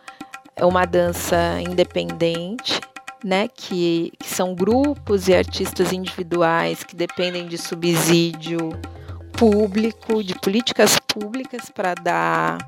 uma 0.61 0.85
dança 0.85 1.37
independente, 1.61 2.79
né? 3.25 3.47
Que, 3.47 4.13
que 4.19 4.29
são 4.29 4.53
grupos 4.53 5.27
e 5.27 5.33
artistas 5.33 5.91
individuais 5.91 6.83
que 6.83 6.95
dependem 6.95 7.47
de 7.47 7.57
subsídio 7.57 8.69
público, 9.33 10.23
de 10.23 10.35
políticas 10.35 10.99
públicas 10.99 11.71
para 11.73 11.95
dar 11.95 12.59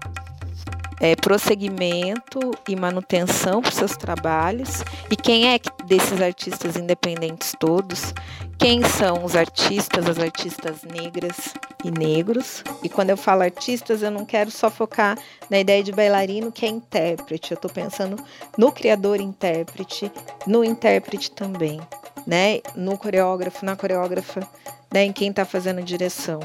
é, 1.00 1.16
prosseguimento 1.16 2.52
e 2.68 2.76
manutenção 2.76 3.62
para 3.62 3.70
os 3.70 3.76
seus 3.76 3.96
trabalhos. 3.96 4.84
E 5.10 5.16
quem 5.16 5.54
é 5.54 5.60
desses 5.86 6.22
artistas 6.22 6.76
independentes 6.76 7.54
todos? 7.60 8.14
Quem 8.58 8.84
são 8.84 9.24
os 9.24 9.36
artistas, 9.36 10.08
as 10.08 10.18
artistas 10.18 10.82
negras 10.84 11.54
e 11.84 11.92
negros? 11.92 12.64
E 12.84 12.90
quando 12.90 13.12
eu 13.12 13.18
falo 13.18 13.44
artistas, 13.44 14.02
eu 14.02 14.10
não 14.10 14.26
quero 14.26 14.50
só 14.50 14.70
focar 14.70 15.18
na 15.50 15.60
ideia 15.60 15.84
de 15.84 15.92
bailarino 15.92 16.52
que 16.52 16.66
é 16.66 16.70
intérprete. 16.70 17.52
Eu 17.52 17.56
estou 17.56 17.70
pensando 17.70 18.18
no 18.58 18.72
criador-intérprete, 18.72 20.12
no 20.48 20.64
intérprete 20.64 21.30
também, 21.32 21.80
né? 22.26 22.62
No 22.76 22.98
coreógrafo, 22.98 23.64
na 23.64 23.76
coreógrafa, 23.76 24.48
né? 24.92 25.04
em 25.06 25.14
quem 25.14 25.30
está 25.30 25.46
fazendo 25.46 25.84
direção 25.84 26.40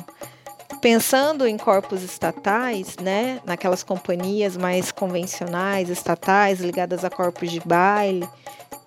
pensando 0.83 1.47
em 1.47 1.57
corpos 1.57 2.03
estatais, 2.03 2.97
né, 2.97 3.41
naquelas 3.47 3.85
companhias 3.85 4.57
mais 4.57 4.91
convencionais, 4.91 5.89
estatais, 5.89 6.59
ligadas 6.59 7.05
a 7.05 7.09
corpos 7.09 7.53
de 7.53 7.61
baile, 7.61 8.29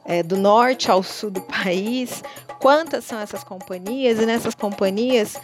é, 0.03 0.21
do 0.21 0.35
norte 0.35 0.91
ao 0.91 1.01
sul 1.01 1.31
do 1.31 1.41
país, 1.41 2.21
quantas 2.59 3.05
são 3.05 3.17
essas 3.17 3.45
companhias? 3.45 4.19
E 4.19 4.25
nessas 4.25 4.53
companhias, 4.53 5.37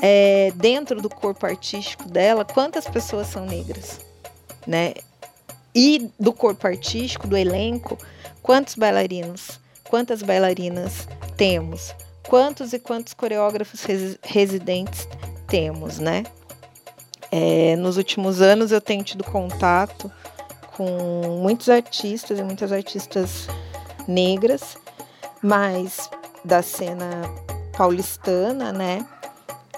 é, 0.00 0.50
dentro 0.56 1.02
do 1.02 1.10
corpo 1.10 1.44
artístico 1.44 2.08
dela, 2.08 2.42
quantas 2.42 2.88
pessoas 2.88 3.26
são 3.26 3.44
negras, 3.44 4.00
né? 4.66 4.94
E 5.74 6.10
do 6.18 6.32
corpo 6.32 6.66
artístico, 6.66 7.28
do 7.28 7.36
elenco, 7.36 7.98
quantos 8.42 8.74
bailarinos, 8.74 9.60
quantas 9.84 10.22
bailarinas 10.22 11.06
temos? 11.36 11.94
Quantos 12.26 12.72
e 12.72 12.78
quantos 12.78 13.12
coreógrafos 13.14 13.82
residentes 14.22 15.06
temos, 15.48 15.98
né? 15.98 16.24
É, 17.30 17.76
nos 17.76 17.96
últimos 17.96 18.40
anos 18.40 18.72
eu 18.72 18.80
tenho 18.80 19.02
tido 19.02 19.24
contato 19.24 20.10
com 20.76 21.40
muitos 21.42 21.68
artistas 21.68 22.38
e 22.38 22.42
muitas 22.42 22.70
artistas 22.70 23.48
negras, 24.06 24.78
mas 25.42 26.08
da 26.44 26.62
cena 26.62 27.22
paulistana, 27.76 28.72
né? 28.72 29.04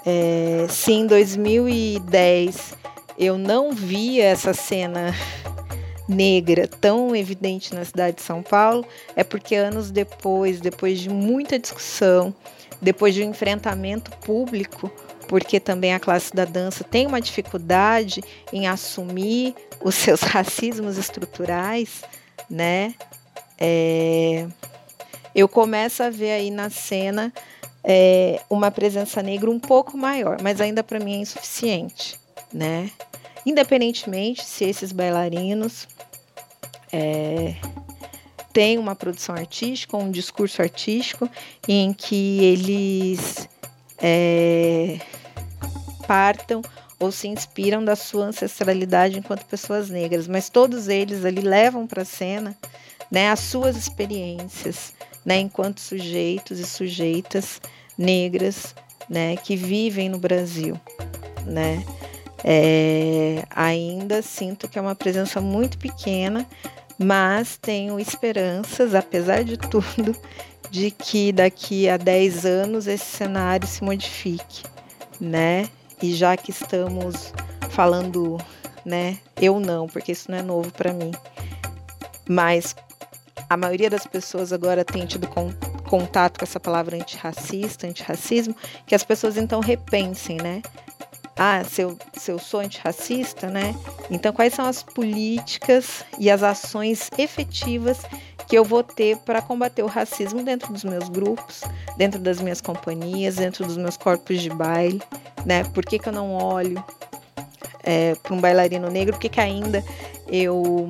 É, 0.05 0.67
se 0.69 0.93
em 0.93 1.07
2010 1.07 2.75
eu 3.19 3.37
não 3.37 3.73
via 3.73 4.25
essa 4.25 4.55
cena 4.55 5.15
negra 6.09 6.67
tão 6.67 7.15
evidente 7.15 7.75
na 7.75 7.85
cidade 7.85 8.17
de 8.17 8.23
São 8.23 8.43
Paulo, 8.43 8.85
é 9.15 9.23
porque 9.23 9.55
anos 9.55 9.91
depois, 9.91 10.61
depois 10.61 10.99
de 11.01 11.11
muita 11.11 11.59
discussão, 11.59 12.35
depois 12.81 13.15
de 13.15 13.23
um 13.23 13.31
enfrentamento 13.31 14.11
público, 14.19 14.91
porque 15.31 15.61
também 15.61 15.95
a 15.95 16.01
classe 16.01 16.35
da 16.35 16.45
dança 16.45 16.83
tem 16.83 17.07
uma 17.07 17.21
dificuldade 17.21 18.21
em 18.53 18.67
assumir 18.67 19.55
os 19.81 19.95
seus 19.95 20.23
racismos 20.27 20.99
estruturais, 20.99 22.03
né? 22.51 22.97
É, 23.57 24.49
eu 25.33 25.49
começo 25.49 26.03
a 26.03 26.11
ver 26.11 26.33
aí 26.33 26.51
na 26.51 26.69
cena 26.69 27.33
é, 27.85 28.41
uma 28.51 28.73
presença 28.73 29.23
negra 29.23 29.49
um 29.49 29.61
pouco 29.61 29.97
maior, 29.97 30.39
mas 30.43 30.61
ainda 30.61 30.83
para 30.83 30.99
mim 30.99 31.15
é 31.15 31.19
insuficiente, 31.19 32.19
né? 32.53 32.91
Independentemente 33.47 34.45
se 34.45 34.65
esses 34.65 34.91
bailarinos 34.91 35.87
é, 36.93 37.55
têm 38.53 38.79
uma 38.79 38.97
produção 38.97 39.37
artística, 39.37 39.97
um 39.97 40.11
discurso 40.11 40.61
artístico 40.61 41.31
em 41.69 41.93
que 41.93 42.43
eles 42.43 43.49
é, 43.97 44.99
partam 46.11 46.61
ou 46.99 47.13
se 47.13 47.29
inspiram 47.29 47.85
da 47.85 47.95
sua 47.95 48.25
ancestralidade 48.25 49.17
enquanto 49.17 49.47
pessoas 49.47 49.89
negras, 49.89 50.27
mas 50.27 50.49
todos 50.49 50.89
eles 50.89 51.25
ali 51.25 51.41
levam 51.41 51.87
para 51.87 52.03
a 52.03 52.05
cena 52.05 52.57
né, 53.09 53.31
as 53.31 53.39
suas 53.39 53.77
experiências, 53.77 54.93
né, 55.25 55.39
enquanto 55.39 55.79
sujeitos 55.81 56.59
e 56.59 56.67
sujeitas 56.67 57.61
negras, 57.97 58.75
né, 59.09 59.37
que 59.37 59.55
vivem 59.55 60.09
no 60.09 60.19
Brasil, 60.19 60.79
né. 61.47 61.85
É, 62.43 63.45
ainda 63.55 64.21
sinto 64.21 64.67
que 64.67 64.81
é 64.81 64.83
uma 64.83 64.97
presença 64.97 65.41
muito 65.41 65.79
pequena, 65.79 66.45
mas 66.99 67.57
tenho 67.57 68.01
esperanças, 68.01 68.97
apesar 68.97 69.45
de 69.45 69.57
tudo, 69.57 70.17
de 70.73 70.91
que 70.91 71.31
daqui 71.31 71.89
a 71.89 71.97
10 71.97 72.45
anos 72.47 72.89
esse 72.89 73.05
cenário 73.05 73.69
se 73.69 73.85
modifique, 73.85 74.65
né? 75.21 75.69
E 76.03 76.15
já 76.15 76.37
que 76.37 76.51
estamos 76.51 77.33
falando, 77.71 78.39
né? 78.85 79.19
Eu 79.41 79.61
não, 79.61 79.87
porque 79.87 80.13
isso 80.13 80.31
não 80.31 80.39
é 80.39 80.43
novo 80.43 80.71
para 80.73 80.93
mim. 80.93 81.13
Mas 82.29 82.75
a 83.49 83.57
maioria 83.57 83.91
das 83.91 84.07
pessoas 84.07 84.53
agora 84.53 84.85
tem 84.85 85.05
tido 85.07 85.29
contato 85.85 86.39
com 86.39 86.45
essa 86.45 86.61
palavra 86.61 86.97
antirracista, 86.97 87.87
antirracismo, 87.87 88.55
que 88.87 88.95
as 88.95 89.03
pessoas 89.03 89.37
então 89.37 89.61
repensem, 89.61 90.37
né? 90.37 90.63
Ah, 91.37 91.65
se 91.65 91.83
eu, 91.83 91.99
se 92.13 92.31
eu 92.31 92.39
sou 92.39 92.61
antirracista, 92.61 93.49
né? 93.49 93.75
Então, 94.11 94.33
quais 94.33 94.53
são 94.53 94.67
as 94.67 94.83
políticas 94.83 96.05
e 96.19 96.31
as 96.31 96.43
ações 96.43 97.09
efetivas 97.17 98.03
que 98.51 98.59
eu 98.59 98.65
vou 98.65 98.83
ter 98.83 99.17
para 99.19 99.41
combater 99.41 99.85
o 99.85 99.87
racismo 99.87 100.43
dentro 100.43 100.73
dos 100.73 100.83
meus 100.83 101.09
grupos, 101.09 101.63
dentro 101.97 102.19
das 102.19 102.41
minhas 102.41 102.61
companhias, 102.61 103.37
dentro 103.37 103.65
dos 103.65 103.77
meus 103.77 103.97
corpos 103.97 104.43
de 104.43 104.51
baile, 104.51 105.01
né? 105.47 105.63
Por 105.73 105.87
que, 105.87 106.01
que 106.01 106.09
eu 106.09 106.13
não 106.13 106.35
olho 106.35 106.83
é, 107.85 108.17
para 108.17 108.35
um 108.35 108.41
bailarino 108.41 108.91
negro? 108.91 109.13
Por 109.13 109.21
que, 109.21 109.29
que 109.29 109.41
ainda 109.41 109.85
eu 110.27 110.89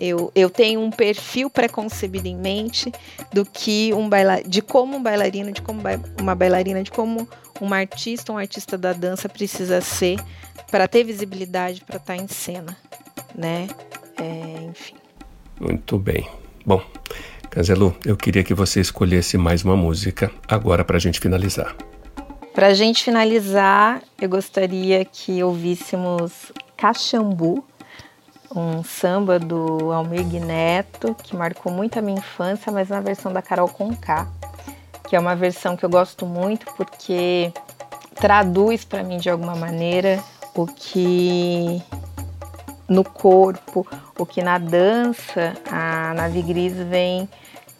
eu, 0.00 0.32
eu 0.34 0.48
tenho 0.48 0.80
um 0.80 0.90
perfil 0.90 1.50
preconcebido 1.50 2.26
em 2.26 2.36
mente 2.36 2.90
do 3.30 3.44
que 3.44 3.92
um 3.92 4.08
baila 4.08 4.42
de 4.42 4.62
como 4.62 4.96
um 4.96 5.02
bailarino, 5.02 5.52
de 5.52 5.60
como 5.60 5.82
uma 6.18 6.34
bailarina, 6.34 6.82
de 6.82 6.90
como 6.90 7.28
uma 7.60 7.76
artista, 7.76 8.32
um 8.32 8.38
artista 8.38 8.78
da 8.78 8.94
dança 8.94 9.28
precisa 9.28 9.82
ser 9.82 10.18
para 10.70 10.88
ter 10.88 11.04
visibilidade, 11.04 11.84
para 11.84 11.98
estar 11.98 12.16
tá 12.16 12.20
em 12.20 12.26
cena, 12.26 12.74
né? 13.34 13.68
É, 14.18 14.64
enfim. 14.64 14.96
Muito 15.60 15.98
bem. 15.98 16.26
Bom, 16.66 16.80
Cazelu, 17.50 17.94
eu 18.06 18.16
queria 18.16 18.42
que 18.42 18.54
você 18.54 18.80
escolhesse 18.80 19.36
mais 19.36 19.62
uma 19.62 19.76
música 19.76 20.30
agora 20.48 20.82
para 20.82 20.96
a 20.96 21.00
gente 21.00 21.20
finalizar. 21.20 21.76
Para 22.54 22.68
a 22.68 22.74
gente 22.74 23.04
finalizar, 23.04 24.00
eu 24.18 24.30
gostaria 24.30 25.04
que 25.04 25.42
ouvíssemos 25.42 26.52
Caxambu, 26.74 27.62
um 28.56 28.82
samba 28.82 29.38
do 29.38 29.92
Almir 29.92 30.24
Neto, 30.42 31.14
que 31.22 31.36
marcou 31.36 31.70
muito 31.70 31.98
a 31.98 32.02
minha 32.02 32.18
infância, 32.18 32.72
mas 32.72 32.88
na 32.88 33.00
versão 33.00 33.30
da 33.30 33.42
Carol 33.42 33.68
Conká, 33.68 34.26
que 35.06 35.14
é 35.14 35.20
uma 35.20 35.36
versão 35.36 35.76
que 35.76 35.84
eu 35.84 35.90
gosto 35.90 36.24
muito 36.24 36.64
porque 36.76 37.52
traduz 38.14 38.86
para 38.86 39.02
mim 39.02 39.18
de 39.18 39.28
alguma 39.28 39.54
maneira 39.54 40.18
o 40.54 40.66
que 40.66 41.82
no 42.88 43.04
corpo, 43.04 43.86
o 44.18 44.26
que 44.26 44.42
na 44.42 44.58
dança 44.58 45.54
a 45.70 46.14
Navi 46.14 46.42
Gris 46.42 46.74
vem 46.74 47.28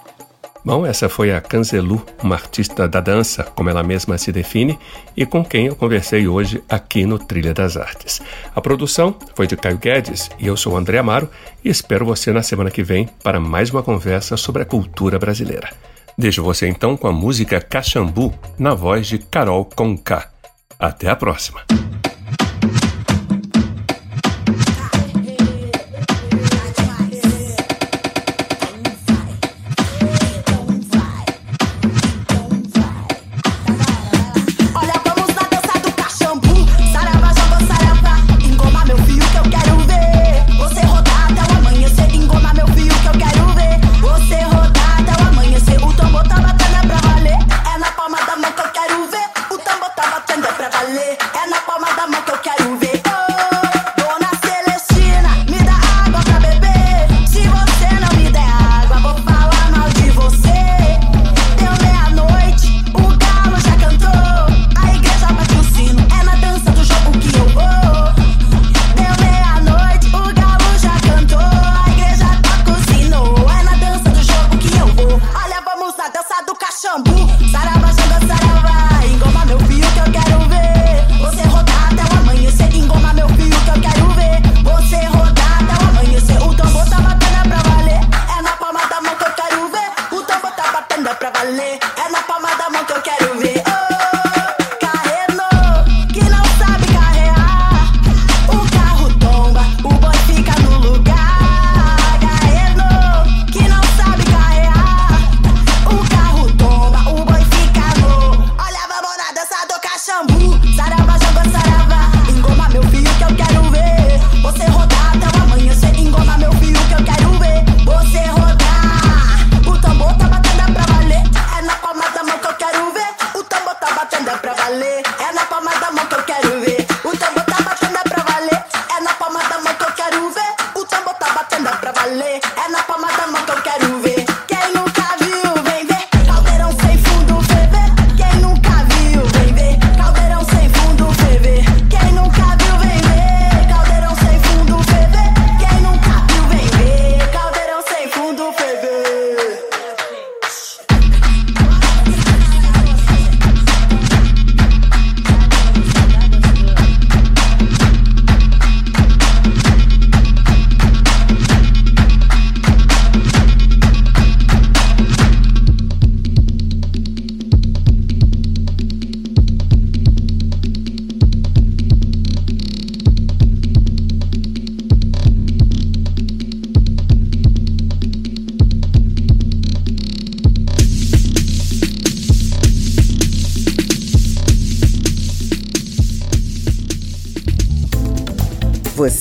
Bom, 0.65 0.87
essa 0.87 1.11
foi 1.11 1.31
a 1.31 1.43
Canzelu, 1.43 2.03
uma 2.23 2.37
artista 2.37 2.89
da 2.89 2.99
dança, 2.99 3.43
como 3.43 3.69
ela 3.69 3.83
mesma 3.83 4.17
se 4.17 4.33
define, 4.33 4.79
e 5.15 5.27
com 5.27 5.45
quem 5.45 5.67
eu 5.67 5.77
conversei 5.77 6.27
hoje 6.27 6.65
aqui 6.71 7.05
no 7.05 7.19
Trilha 7.19 7.53
das 7.53 7.77
Artes. 7.77 8.23
A 8.55 8.63
produção 8.63 9.15
foi 9.35 9.47
de 9.47 9.59
Caio 9.59 9.77
Guedes 9.77 10.31
e 10.39 10.47
eu 10.47 10.57
sou 10.57 10.75
André 10.75 10.97
Amaro 10.97 11.29
e 11.63 11.69
espero 11.69 12.07
você 12.07 12.33
na 12.33 12.43
semana 12.43 12.71
que 12.71 12.83
vem 12.83 13.07
para 13.23 13.39
mais 13.39 13.69
uma 13.71 13.83
conversa 13.83 14.39
sobre 14.39 14.63
a 14.63 14.67
cultura 14.67 15.19
brasileira. 15.19 15.71
Deixo 16.17 16.43
você 16.43 16.67
então 16.67 16.97
com 16.97 17.09
a 17.09 17.13
música 17.13 17.61
Caxambu, 17.61 18.33
na 18.59 18.73
voz 18.73 19.07
de 19.07 19.19
Carol 19.19 19.67
Conká. 19.67 20.31
Até 20.79 21.11
a 21.11 21.17
próxima! 21.17 21.61